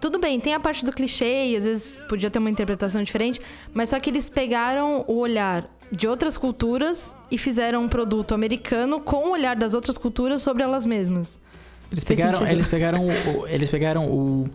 [0.06, 3.42] Tudo bem, tem a parte do clichê e às vezes podia ter uma interpretação diferente,
[3.74, 9.00] mas só que eles pegaram o olhar de outras culturas e fizeram um produto americano
[9.00, 11.40] com o olhar das outras culturas sobre elas mesmas.
[11.92, 12.54] Eles Fez pegaram, sentido.
[12.54, 14.48] eles pegaram, o, eles pegaram o,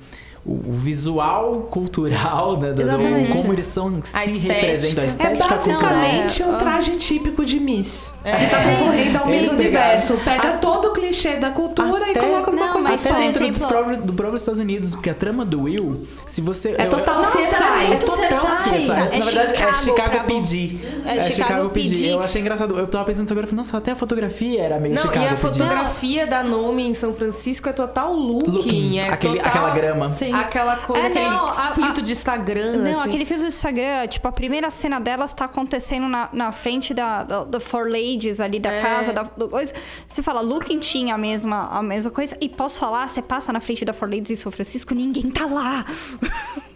[0.44, 4.52] o visual cultural, né, do- do- como eles são, se estética.
[4.54, 5.78] representam, a É estética cultural.
[5.80, 6.58] basicamente É, um ó.
[6.58, 8.14] traje típico de Miss.
[8.24, 8.36] É.
[8.36, 10.14] Que tá concorrendo ao Miss pegaram- Universo.
[10.24, 13.00] Pega todo o clichê da cultura e Até- coloca numa Não, coisa mas.
[13.06, 16.06] Até por dentro exemplo- dos próprios, do próprio Estados Unidos, porque a trama do Will,
[16.26, 16.74] se você...
[16.78, 17.62] É total Nossa, CSI.
[17.62, 18.90] é muito total CSI.
[18.90, 20.78] É Na verdade, é Chicago Chicago pra- PD.
[21.04, 22.06] É Chicago PD.
[22.14, 22.78] Eu achei engraçado.
[22.78, 25.30] Eu tava pensando agora, eu nossa, até a fotografia era meio Não, Chicago e a
[25.36, 25.40] PD.
[25.42, 28.50] fotografia da Nomi em São Francisco é total looking.
[28.50, 30.12] Looking, é aquele- total- aquela grama.
[30.12, 30.29] Sim.
[30.32, 33.08] Aquela coisa, É, aquele não, filtro a- de Instagram, Não, assim.
[33.08, 37.22] aquele filtro do Instagram, tipo, a primeira cena delas tá acontecendo na, na frente da,
[37.22, 38.80] da, da Four Ladies ali da É.
[38.82, 39.72] casa, da, do coisa.
[40.06, 42.36] Você fala, Looking tinha a mesma, a mesma coisa.
[42.40, 45.46] E posso falar, você passa na frente da Four Ladies em São Francisco, ninguém tá
[45.46, 45.84] lá.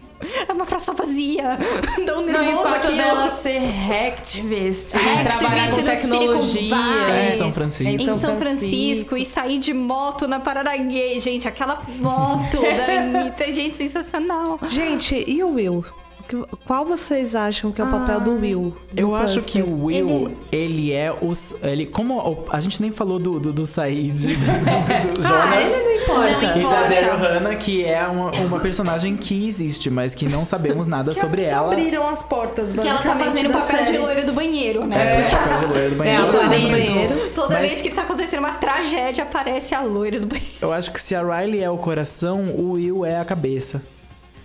[0.47, 1.57] É uma praça vazia.
[2.05, 2.97] Dá um Não, e o nervoso fato aquilo.
[2.97, 6.75] dela ser hacktivist, Hacktivist trabalhar com no tecnologia.
[6.75, 7.27] Valley.
[7.27, 7.91] Em São Francisco.
[7.91, 9.17] Em Em São, Francisco.
[9.17, 11.47] e sair de moto na Parada Gay, gente.
[11.47, 14.59] Aquela moto da Anitta, gente, sensacional.
[14.67, 15.83] Gente, e o Will?
[16.27, 18.75] Que- Qual vocês acham que é o papel do Will?
[18.93, 19.43] no Eu acho cluster?
[19.53, 21.55] que o Will, ele, é os.
[21.61, 25.27] Ele, como o- a gente nem falou do, do, do Said, do, do, do Ah,
[25.27, 25.85] Jonas.
[25.85, 26.41] ele não importa.
[26.41, 26.87] Não E da importa.
[26.89, 31.43] Daryl Hannah, que é uma, uma personagem que existe, mas que não sabemos nada sobre
[31.43, 31.71] ela.
[31.73, 33.97] abriram as portas, Que ela tá fazendo o da papel de série.
[33.99, 35.27] loira do banheiro, É, né?
[35.27, 36.23] o papel de loira do banheiro.
[36.23, 36.71] a eu loira do muito.
[36.71, 37.29] banheiro.
[37.35, 40.49] Toda Mas- vez que tá acontecendo uma tragédia, aparece a loira do banheiro.
[40.61, 43.81] Eu acho que se a Riley é o coração, o Will é a cabeça.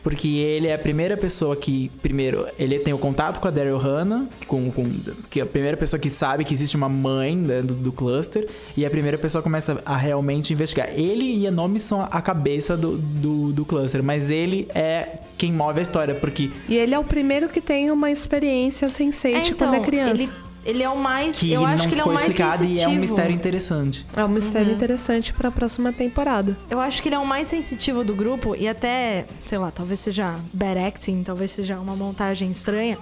[0.03, 3.77] Porque ele é a primeira pessoa que, primeiro, ele tem o contato com a Daryl
[3.77, 4.91] Hannah, com, com,
[5.29, 8.49] que é a primeira pessoa que sabe que existe uma mãe né, do, do cluster,
[8.77, 10.89] e a primeira pessoa começa a realmente investigar.
[10.99, 15.53] Ele e a Nomi são a cabeça do, do, do cluster, mas ele é quem
[15.53, 19.75] move a história, porque E ele é o primeiro que tem uma experiência sensate quando
[19.75, 20.23] é criança.
[20.23, 20.33] Ele,
[20.65, 21.39] ele é o mais.
[21.39, 23.01] que eu acho que ele é o mais explicado e é um sensitivo.
[23.01, 24.07] mistério interessante.
[24.15, 26.57] É um mistério interessante pra próxima temporada.
[26.69, 30.01] Eu acho que ele é o mais sensitivo do grupo e até, sei lá, talvez
[30.01, 32.99] seja bad acting, talvez seja uma montagem estranha.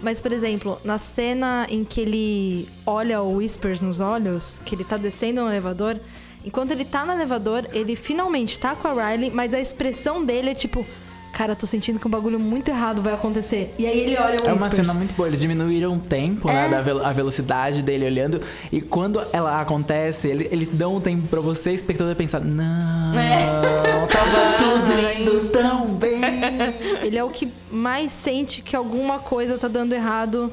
[0.00, 4.84] Mas, por exemplo, na cena em que ele olha o Whispers nos olhos, que ele
[4.84, 5.98] tá descendo no elevador,
[6.44, 10.50] enquanto ele tá no elevador, ele finalmente tá com a Riley, mas a expressão dele
[10.50, 10.86] é tipo.
[11.32, 13.74] Cara, tô sentindo que um bagulho muito errado vai acontecer.
[13.78, 14.74] E aí ele olha o É uma Whispers.
[14.88, 15.28] cena muito boa.
[15.28, 16.68] Eles diminuíram o tempo, né?
[16.68, 18.40] Da velo- a velocidade dele olhando.
[18.72, 23.14] E quando ela acontece, ele- eles dão um tempo pra você, espectador, pensar: Não,
[24.08, 26.20] tava tudo indo tão bem.
[27.02, 30.52] Ele é o que mais sente que alguma coisa tá dando errado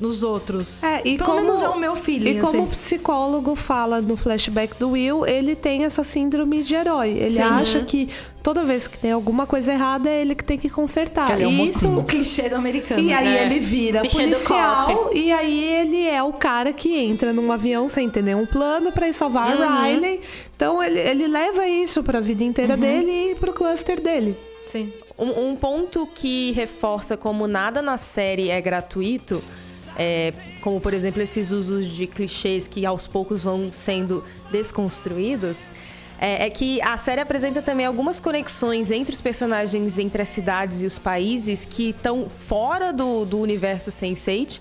[0.00, 0.82] nos outros.
[0.82, 2.38] É, e Pelo como, menos é o meu feeling.
[2.38, 2.70] E como o assim.
[2.70, 7.10] psicólogo fala no flashback do Will, ele tem essa síndrome de herói.
[7.10, 7.42] Ele Sim.
[7.42, 8.08] acha que
[8.42, 11.26] toda vez que tem alguma coisa errada, é ele que tem que consertar.
[11.26, 11.86] Que ele é um isso.
[11.88, 13.00] O clichê do americano.
[13.02, 13.44] E aí É.
[13.44, 17.86] ele vira Clichê do policial e aí ele é o cara que entra num avião
[17.88, 20.20] sem ter nenhum plano pra ir salvar a Riley.
[20.56, 24.34] Então ele, ele leva isso pra vida inteira dele e pro cluster dele.
[24.64, 24.90] Sim.
[25.18, 29.42] Um, um ponto que reforça como nada na série é gratuito,
[29.96, 35.58] é, como por exemplo esses usos de clichês que aos poucos vão sendo desconstruídos,
[36.20, 40.82] é, é que a série apresenta também algumas conexões entre os personagens, entre as cidades
[40.82, 44.60] e os países que estão fora do, do universo Sense8,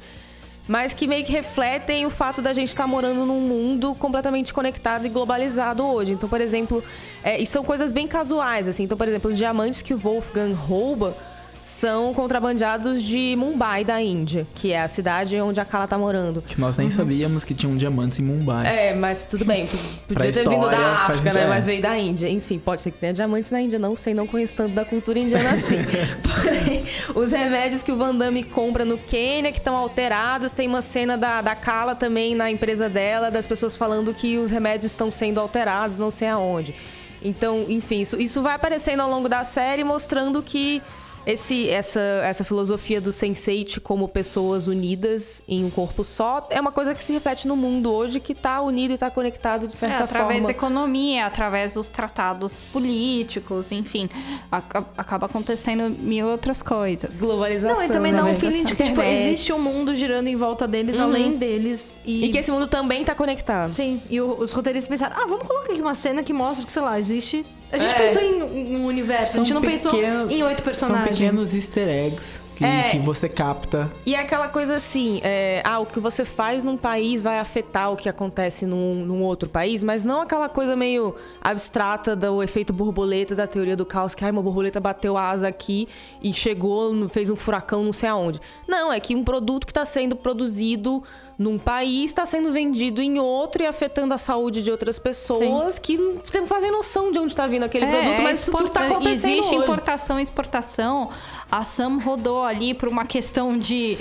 [0.69, 5.05] mas que meio que refletem o fato da gente estar morando num mundo completamente conectado
[5.05, 6.11] e globalizado hoje.
[6.11, 6.83] Então, por exemplo,
[7.23, 8.83] é, e são coisas bem casuais, assim.
[8.83, 11.17] Então, por exemplo, os diamantes que o Wolfgang rouba
[11.63, 16.41] são contrabandeados de Mumbai, da Índia, que é a cidade onde a Kala tá morando.
[16.41, 18.67] Que nós nem sabíamos que tinham diamantes em Mumbai.
[18.67, 19.67] É, mas tudo bem.
[20.07, 21.43] Podia ter vindo da África, né?
[21.43, 21.47] é.
[21.47, 22.27] Mas veio da Índia.
[22.27, 25.19] Enfim, pode ser que tenha diamantes na Índia, não sei, não conheço tanto da cultura
[25.19, 25.77] indiana assim.
[26.23, 26.83] Porém,
[27.15, 31.17] os remédios que o Van Damme compra no Quênia, que estão alterados, tem uma cena
[31.17, 35.39] da, da Kala também na empresa dela, das pessoas falando que os remédios estão sendo
[35.39, 36.73] alterados, não sei aonde.
[37.21, 40.81] Então, enfim, isso, isso vai aparecendo ao longo da série, mostrando que
[41.25, 46.71] esse, essa, essa filosofia do Sense8 como pessoas unidas em um corpo só é uma
[46.71, 49.77] coisa que se reflete no mundo hoje que tá unido e tá conectado de É,
[49.77, 50.45] certa através forma.
[50.47, 54.09] da economia, através dos tratados políticos, enfim.
[54.51, 57.19] aca- acaba acontecendo mil outras coisas.
[57.19, 57.77] Globalização.
[57.77, 58.35] Não, e também dá um né?
[58.35, 59.23] feeling de que tipo, Internet.
[59.27, 61.03] existe um mundo girando em volta deles, Uhum.
[61.03, 61.99] além deles.
[62.05, 63.71] E, E que esse mundo também tá conectado.
[63.73, 66.71] Sim, e o- os roteiristas pensaram, ah, vamos colocar aqui uma cena que mostra que,
[66.71, 67.45] sei lá, existe...
[67.71, 67.97] A gente É.
[68.07, 71.07] pensou em um universo, a gente não pensou em oito personagens.
[71.07, 72.89] São pequenos easter eggs que, É.
[72.89, 73.89] que você capta.
[74.05, 77.91] E é aquela coisa assim, é, ah, o que você faz num país vai afetar
[77.91, 82.73] o que acontece num, num outro país, mas não aquela coisa meio abstrata do efeito
[82.73, 85.87] borboleta, da teoria do caos, que ai, uma borboleta bateu a asa aqui
[86.23, 88.41] e chegou, fez um furacão não sei aonde.
[88.67, 91.03] Não, é que um produto que está sendo produzido
[91.39, 95.97] num país está sendo vendido em outro e afetando a saúde de outras pessoas que
[95.97, 99.31] não fazem noção de onde está vindo aquele produto, mas isso tudo tá exporta- acontecendo
[99.31, 99.63] Existe hoje.
[99.63, 101.09] importação e exportação.
[101.49, 103.97] A Sam rodou ali por uma questão de.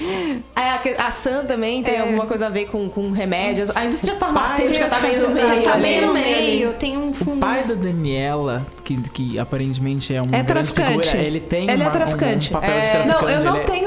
[0.57, 2.01] É, a, Sam também tem É.
[2.01, 3.70] alguma coisa a ver com, com remédios.
[3.72, 5.62] A indústria farmacêutica tá Sim, meio no tá meio.
[5.62, 6.72] tá meio no meio.
[6.74, 7.39] Tem um O fundo.
[7.41, 11.07] pai da Daniela, que, que aparentemente é uma É grande traficante.
[11.09, 12.51] figura, ele tem Ele é uma- traficante.
[12.51, 12.91] um papel de É.
[12.91, 13.22] traficante.
[13.22, 13.78] Não, eu não ele é- tenho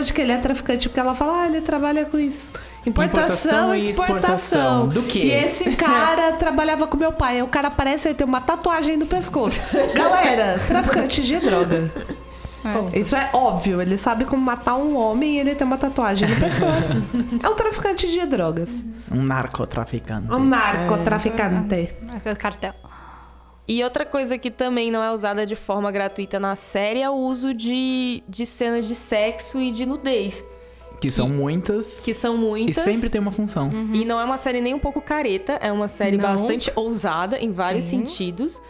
[0.00, 2.52] de que ele é traficante, porque ela fala, ah, ele trabalha com isso.
[2.84, 4.88] Importação, Importação e e exportação.
[4.88, 5.18] Do quê?
[5.20, 7.42] E esse cara trabalhava com meu pai.
[7.42, 9.60] O cara parece tem uma tatuagem no pescoço.
[9.94, 11.90] Galera, traficante de droga.
[12.92, 16.36] Isso é óbvio, ele sabe como matar um homem e ele tem uma tatuagem no
[16.36, 17.02] pescoço.
[17.42, 18.84] é um traficante de drogas.
[19.10, 20.32] Um narcotraficante.
[20.32, 21.90] Um narcotraficante.
[22.38, 22.74] Cartel.
[23.66, 27.14] E outra coisa que também não é usada de forma gratuita na série é o
[27.14, 30.44] uso de, de cenas de sexo e de nudez.
[31.00, 32.76] Que são muitas Que são e muitas.
[32.76, 33.68] sempre tem uma função.
[33.92, 36.24] E não é uma série nem um pouco careta, é uma série Não.
[36.24, 38.06] bastante ousada em vários Sim.
[38.06, 38.60] sentidos,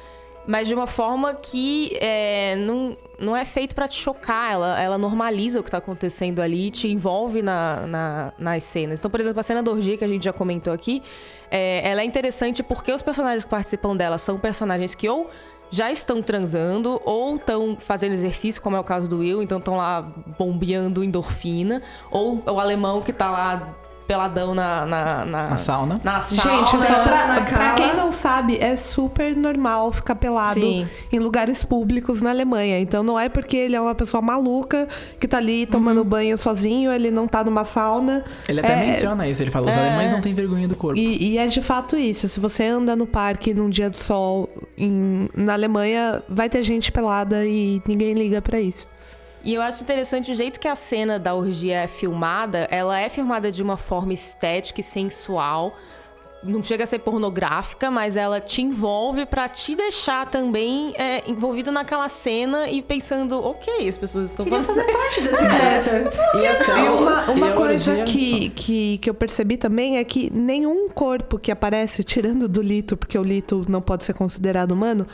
[0.47, 4.99] mas de uma forma que é, não, não é feito pra te chocar, ela, ela
[4.99, 8.99] normaliza o que tá acontecendo ali, te envolve na, na- nas cenas.
[9.01, 11.03] Então, por exemplo, a cena da orgia que a gente já comentou aqui,
[11.51, 15.31] é, ela é interessante porque os personagens que participam dela são personagens que ou
[15.71, 19.77] já estão transando ou estão fazendo exercício, como é o caso do Will, então estão
[19.77, 20.03] lá
[20.39, 21.81] bombeando endorfina,
[22.11, 23.75] ou o alemão que tá lá
[24.07, 25.95] peladão na, na, na, Na sauna.
[26.03, 26.57] na sauna.
[26.67, 30.87] Gente, Sauna, pra, na pra quem não sabe, é super normal ficar pelado Sim.
[31.13, 32.79] em lugares públicos na Alemanha.
[32.81, 34.89] Então não é porque ele é uma pessoa maluca
[35.19, 36.05] que tá ali tomando Uhum.
[36.05, 38.25] banho sozinho, ele não tá numa sauna.
[38.49, 39.81] Ele até É, menciona isso, ele fala, os É.
[39.81, 40.99] alemães não têm vergonha do corpo.
[40.99, 42.27] E, e é de fato isso.
[42.29, 46.91] Se você anda no parque num dia de sol em- na Alemanha, vai ter gente
[46.93, 48.87] pelada e ninguém liga pra isso.
[49.45, 52.69] E eu acho interessante o jeito que a cena da orgia é filmada.
[52.71, 55.77] Ela é filmada de uma forma estética e sensual.
[56.45, 61.71] Não chega a ser pornográfica, mas ela te envolve pra te deixar também é, envolvido
[61.71, 64.75] naquela cena e pensando, ok, as pessoas estão fazendo.
[64.85, 66.13] parte desse character.
[66.35, 69.57] E a E cena- uma, e uma a coisa orgia- que, que, que eu percebi
[69.57, 74.03] também é que nenhum corpo que aparece, tirando do Lito, porque o Lito não pode
[74.03, 75.07] ser considerado humano,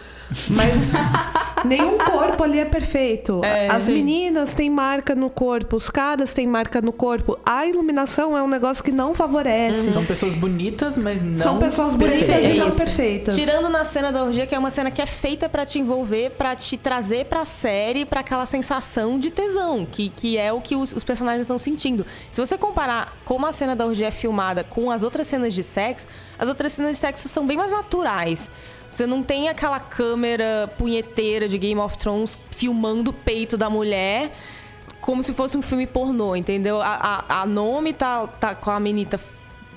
[0.49, 0.73] mas
[1.65, 3.41] nenhum corpo ali é perfeito.
[3.45, 3.95] É, As sim.
[3.95, 7.39] meninas têm marca no corpo, os caras têm marca no corpo.
[7.45, 9.93] A iluminação é um negócio que não favorece.
[9.93, 12.57] São pessoas bonitas, mas não São pessoas bonitas perfeitas.
[12.57, 13.35] e não perfeitas.
[13.37, 16.31] Tirando na cena da orgia, que é uma cena que é feita pra te envolver,
[16.31, 20.75] pra te trazer pra série, pra aquela sensação de tesão, que, que é o que
[20.77, 22.05] os, os personagens estão sentindo.
[22.31, 25.63] Se você comparar como a cena da orgia é filmada com as outras cenas de
[25.63, 26.07] sexo,
[26.39, 28.51] as outras cenas de sexo são bem mais naturais.
[28.89, 34.33] Você não tem aquela câmera punheteira de Game of Thrones filmando o peito da mulher
[35.01, 36.83] como se fosse um filme pornô, entendeu?
[36.83, 39.19] A, a, a Nomi tá, tá com a menina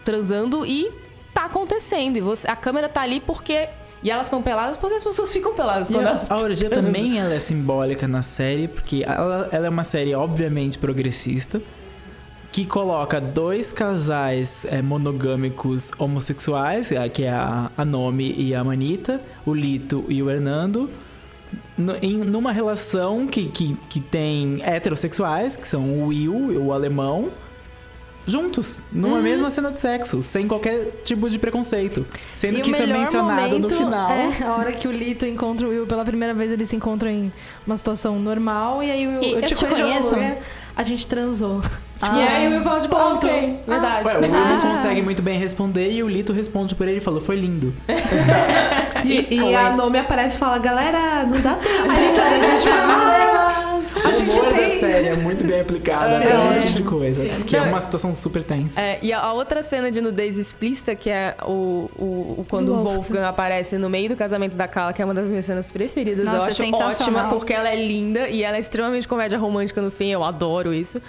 [0.03, 0.91] transando e
[1.33, 2.17] tá acontecendo.
[2.17, 3.69] E você, a câmera tá ali porque.
[4.03, 6.71] E elas estão peladas porque as pessoas ficam peladas E quando a, elas a orgia
[6.71, 11.61] também ela é simbólica na série, porque ela, ela é uma série obviamente progressista,
[12.51, 18.63] que coloca dois casais é, monogâmicos homossexuais, é, que é a, a Nomi e a
[18.63, 20.89] Manita, o Lito e o Hernando,
[21.77, 26.73] no- em, numa relação que, que, que tem heterossexuais, que são o Will e o
[26.73, 27.31] alemão,
[28.25, 29.23] juntos, numa Uhum.
[29.23, 32.05] mesma cena de sexo, sem qualquer tipo de preconceito.
[32.35, 34.11] Sendo E que isso é mencionado no final.
[34.11, 37.09] É a hora que o Lito encontra o Will pela primeira vez, eles se encontram
[37.09, 37.31] em
[37.65, 38.83] uma situação normal.
[38.83, 39.81] E aí o Will, E eu, eu te te conheço.
[40.09, 40.15] conheço.
[40.17, 40.39] né?
[40.75, 41.61] A gente transou.
[42.03, 43.27] E aí o Will fala, tipo, ah, Ponto.
[43.27, 44.05] ok, verdade.
[44.07, 44.71] Ué, o Will não Ah.
[44.71, 47.73] consegue muito bem responder e o Lito responde por ele e falou: Foi lindo.
[49.03, 53.79] E, e a Nomi aparece e fala, galera, não dá tempo ainda da gente falar.
[54.25, 56.51] Gente humor da tem- série é muito bem aplicado até É.
[56.51, 57.23] esse tipo de coisa.
[57.45, 58.79] Que é Não, uma situação super tensa.
[58.79, 62.05] É, e a, a outra cena de nudez explícita, que é o, o,
[62.39, 62.95] o- quando Do o Wolfgang.
[62.97, 66.23] Wolfgang aparece no meio do casamento da Carla, que é uma das minhas cenas preferidas.
[66.25, 67.25] Nossa, eu é acho sensacional.
[67.25, 70.73] ótima, porque ela é linda e ela é extremamente comédia romântica no fim, eu adoro
[70.73, 71.01] isso.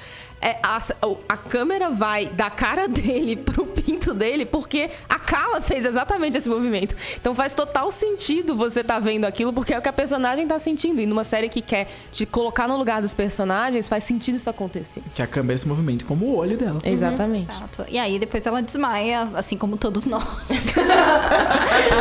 [0.44, 0.80] É, a,
[1.28, 6.48] a câmera vai da cara dele pro pinto dele, porque a Carla fez exatamente esse
[6.48, 6.96] movimento.
[7.20, 10.58] Então faz total sentido você tá vendo aquilo, porque é o que a personagem tá
[10.58, 11.00] sentindo.
[11.00, 15.02] E numa série que quer te colocar no lugar dos personagens, faz sentido isso acontecer.
[15.14, 16.80] Que a câmera se movimenta como o olho dela.
[16.84, 17.50] Exatamente.
[17.50, 17.84] Exato.
[17.88, 20.22] E aí depois ela desmaia, assim como todos nós.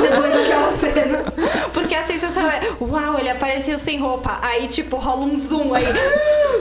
[0.02, 1.24] Depois daquela cena.
[1.74, 4.40] Porque a sensação é, uau, ele apareceu sem roupa.
[4.42, 5.86] Aí, tipo, rola um zoom aí.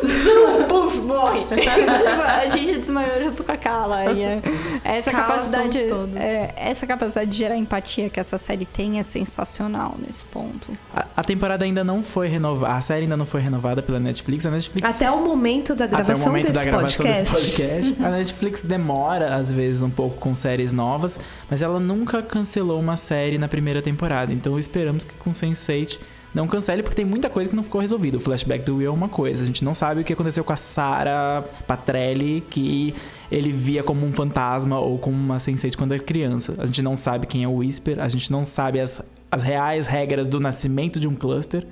[0.05, 1.41] zoom, puf, morre.
[1.41, 4.13] Tipo, a gente desmaiou junto com a Carla.
[4.13, 4.41] E é-
[4.85, 5.79] essa Carla capacidade.
[5.79, 6.17] somos todos.
[6.17, 10.71] é, essa capacidade de gerar empatia que essa série tem é sensacional nesse ponto.
[10.95, 12.75] A, a temporada ainda não foi renovada.
[12.75, 14.30] A série ainda não foi renovada pela Netflix.
[14.47, 14.97] A Netflix.
[14.97, 17.33] Até o momento da gravação Até o momento desse da gravação podcast.
[17.33, 18.03] desse podcast.
[18.03, 21.19] A Netflix demora, às vezes, um pouco com séries novas,
[21.51, 24.33] mas ela nunca cancelou uma série na primeira temporada.
[24.33, 25.99] Então esperamos que com Sense8
[26.33, 28.17] não cancele, porque tem muita coisa que não ficou resolvida.
[28.17, 29.43] O flashback do Will é uma coisa.
[29.43, 32.95] A gente não sabe o que aconteceu com a Sarah Patrelli, que
[33.31, 36.55] ele via como um fantasma ou como uma Sense8 quando era criança.
[36.59, 39.87] A gente não sabe quem é o Whisper, a gente não sabe as, as reais
[39.87, 41.67] regras do nascimento de um cluster.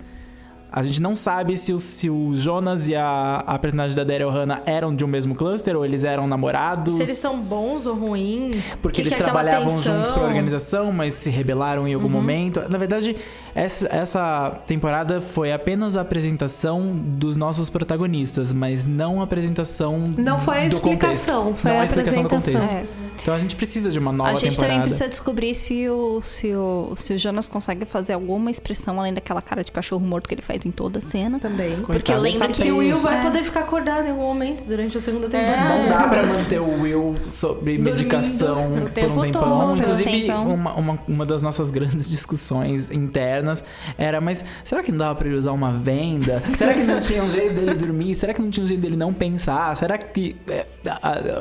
[0.70, 4.28] A gente não sabe se o, se o Jonas e a, a personagem da Daryl
[4.28, 6.94] Hannah eram de um mesmo cluster ou eles eram namorados.
[6.94, 8.76] Se eles são bons ou ruins.
[8.82, 9.96] Porque que eles que é trabalhavam tensão.
[9.96, 12.60] juntos pra organização, mas se rebelaram em algum momento.
[12.68, 13.16] Na verdade,
[13.54, 20.38] essa, essa temporada foi apenas a apresentação dos nossos protagonistas, mas não a apresentação Não
[20.38, 21.62] foi a do explicação, contexto.
[21.62, 22.68] foi não a explicação do apresentação.
[22.70, 23.07] contexto.
[23.20, 24.72] Então a gente precisa de uma nova a gente temporada.
[24.74, 29.12] também precisa descobrir se o, se, o, se o Jonas consegue fazer alguma expressão além
[29.14, 31.38] daquela cara de cachorro morto que ele faz em toda a cena.
[31.38, 31.76] Também.
[31.76, 33.02] Porque Coitado, eu lembro tá Se o Will tenso.
[33.02, 33.22] vai É.
[33.22, 35.30] poder ficar acordado em algum momento durante a segunda É.
[35.30, 35.78] temporada.
[35.82, 39.42] Não dá pra manter o Will sobre Dormindo medicação por um tempo tempão.
[39.68, 39.78] todo.
[39.78, 40.48] Inclusive, Tempão.
[40.54, 43.64] uma, uma, uma das nossas grandes discussões internas
[43.96, 46.42] era: mas será que não dava pra ele usar uma venda?
[46.54, 48.14] Será que não tinha um jeito dele dormir?
[48.14, 49.74] Será que não tinha um jeito dele não pensar?
[49.76, 50.36] Será que.
[50.48, 50.66] é,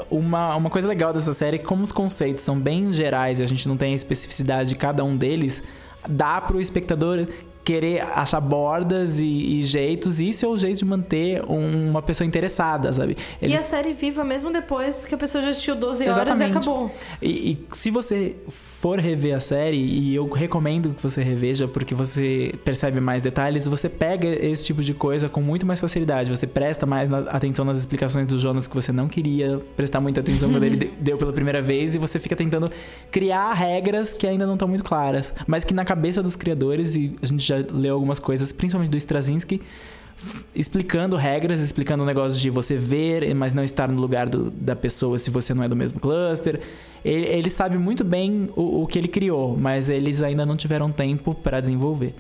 [0.09, 3.43] uma, uma coisa legal dessa série é que, como os conceitos são bem gerais e
[3.43, 5.61] a gente não tem a especificidade de cada um deles,
[6.09, 7.28] dá pro espectador
[7.68, 12.01] querer achar bordas e, e jeitos, e isso é o jeito de manter um- uma
[12.01, 13.18] pessoa interessada, sabe?
[13.41, 16.47] E Eles a série viva mesmo depois que a pessoa já assistiu 12 horas Exatamente.
[16.53, 16.91] e acabou.
[17.22, 18.38] E, e se você
[18.80, 23.68] for rever a série, e eu recomendo que você reveja porque você percebe mais detalhes,
[23.68, 26.30] você pega esse tipo de coisa com muito mais facilidade.
[26.30, 30.22] Você presta mais na- atenção nas explicações do Jonas que você não queria prestar muita
[30.22, 32.72] atenção quando ele de- deu pela primeira vez, e você fica tentando
[33.11, 37.13] criar regras que ainda não estão muito claras, mas que na cabeça dos criadores, e
[37.22, 39.62] a gente já leu algumas coisas, principalmente do Straczynski,
[40.55, 44.76] explicando regras, explicando o negócio de você ver, mas não estar no lugar do- da
[44.76, 46.60] pessoa se você não é do mesmo cluster.
[47.05, 50.91] Ele, ele sabe muito bem o, o que ele criou, mas eles ainda não tiveram
[50.91, 52.16] tempo para desenvolver.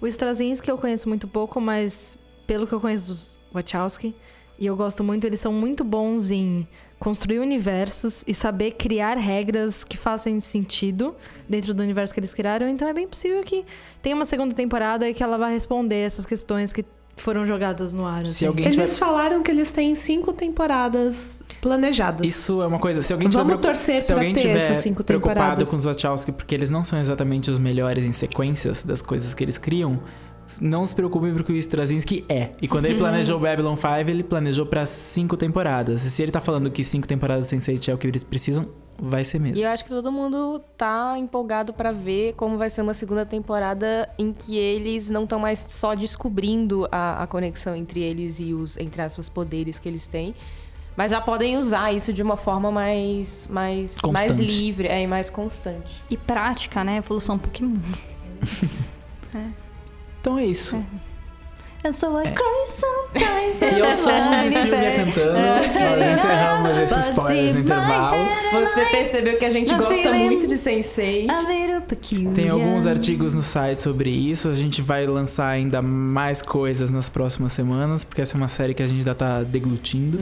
[0.00, 2.16] O Straczynski eu conheço muito pouco, mas
[2.46, 4.14] pelo que eu conheço dos Wachowski,
[4.58, 6.66] e eu gosto muito, eles são muito bons em
[7.04, 11.14] construir universos e saber criar regras que façam sentido
[11.46, 12.66] dentro do universo que eles criaram.
[12.66, 13.62] Então é bem possível que
[14.00, 16.82] tenha uma segunda temporada e que ela vai responder essas questões que
[17.14, 18.24] foram jogadas no ar.
[18.24, 18.46] Se assim.
[18.46, 18.84] alguém tiver...
[18.84, 22.26] Eles falaram que eles têm cinco temporadas planejadas.
[22.26, 23.02] Isso é uma coisa.
[23.02, 25.68] Se alguém Vamos tiver, torcer se pra alguém ter tiver essas cinco preocupado temporadas.
[25.68, 29.44] com os Wachowski, porque eles não são exatamente os melhores em sequências das coisas que
[29.44, 30.00] eles criam,
[30.60, 32.50] não se preocupe porque o Straczynski é.
[32.60, 36.04] E quando ele planejou Babylon 5, ele planejou para cinco temporadas.
[36.04, 38.68] E se ele tá falando que cinco temporadas sem Sense8 é o que eles precisam,
[38.98, 39.64] vai ser E mesmo.
[39.64, 44.08] eu acho que todo mundo tá empolgado pra ver como vai ser uma segunda temporada
[44.18, 48.76] em que eles não estão mais só descobrindo a, a conexão entre eles e os,
[48.76, 50.34] entre aspas, poderes que eles têm.
[50.96, 55.28] Mas já podem usar isso de uma forma mais, mais, mais livre é, e mais
[55.28, 56.00] constante.
[56.08, 56.98] E prática, né?
[56.98, 57.74] Evolução Pokémon.
[60.24, 60.82] Então é isso.
[61.84, 62.34] Eu sou a Cry
[62.66, 63.60] sometimes.
[63.60, 65.38] E eu sou de Silvia cantando.
[65.38, 68.26] Nós encerramos esse spoilers no intervalo.
[68.52, 71.28] Você percebeu que a gente gosta muito de Sense8.
[71.28, 72.32] A little peculiar.
[72.32, 74.48] Tem alguns artigos no site sobre isso.
[74.48, 78.72] A gente vai lançar ainda mais coisas nas próximas semanas, porque essa é uma série
[78.72, 80.18] que a gente ainda tá deglutindo.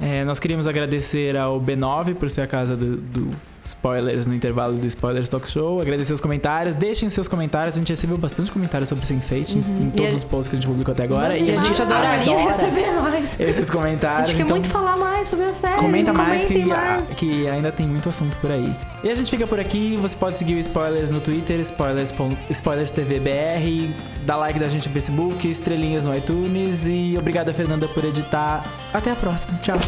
[0.00, 3.30] É, nós queríamos agradecer ao B9 por ser a casa do, do
[3.64, 5.80] spoilers no intervalo do Spoilers Talk Show.
[5.80, 6.74] Agradecer os comentários.
[6.76, 7.76] Deixem os seus comentários.
[7.76, 10.58] A gente recebeu bastante comentários sobre Sense8 em- em todos a- os posts que a
[10.58, 11.36] gente publicou até agora.
[11.36, 13.40] E a E a gente gente adoraria adora receber mais.
[13.40, 14.28] esses A comentários.
[14.30, 15.74] gente quer então- muito falar mais sobre a série.
[15.76, 17.08] Comenta mais que, mais.
[17.16, 18.74] que ainda tem muito assunto por aí.
[19.04, 19.96] E a gente fica por aqui.
[19.98, 22.12] Você pode seguir o Spoilers no Twitter, spoilers,
[22.50, 23.94] spoilers TV BR,
[24.26, 26.86] dá like da gente no Facebook, estrelinhas no iTunes.
[26.86, 28.64] E obrigado, Fernanda, por editar.
[28.92, 29.58] Até a próxima.
[29.62, 29.78] Tchau.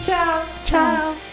[0.00, 0.44] Tchau.
[0.64, 1.31] Tchau.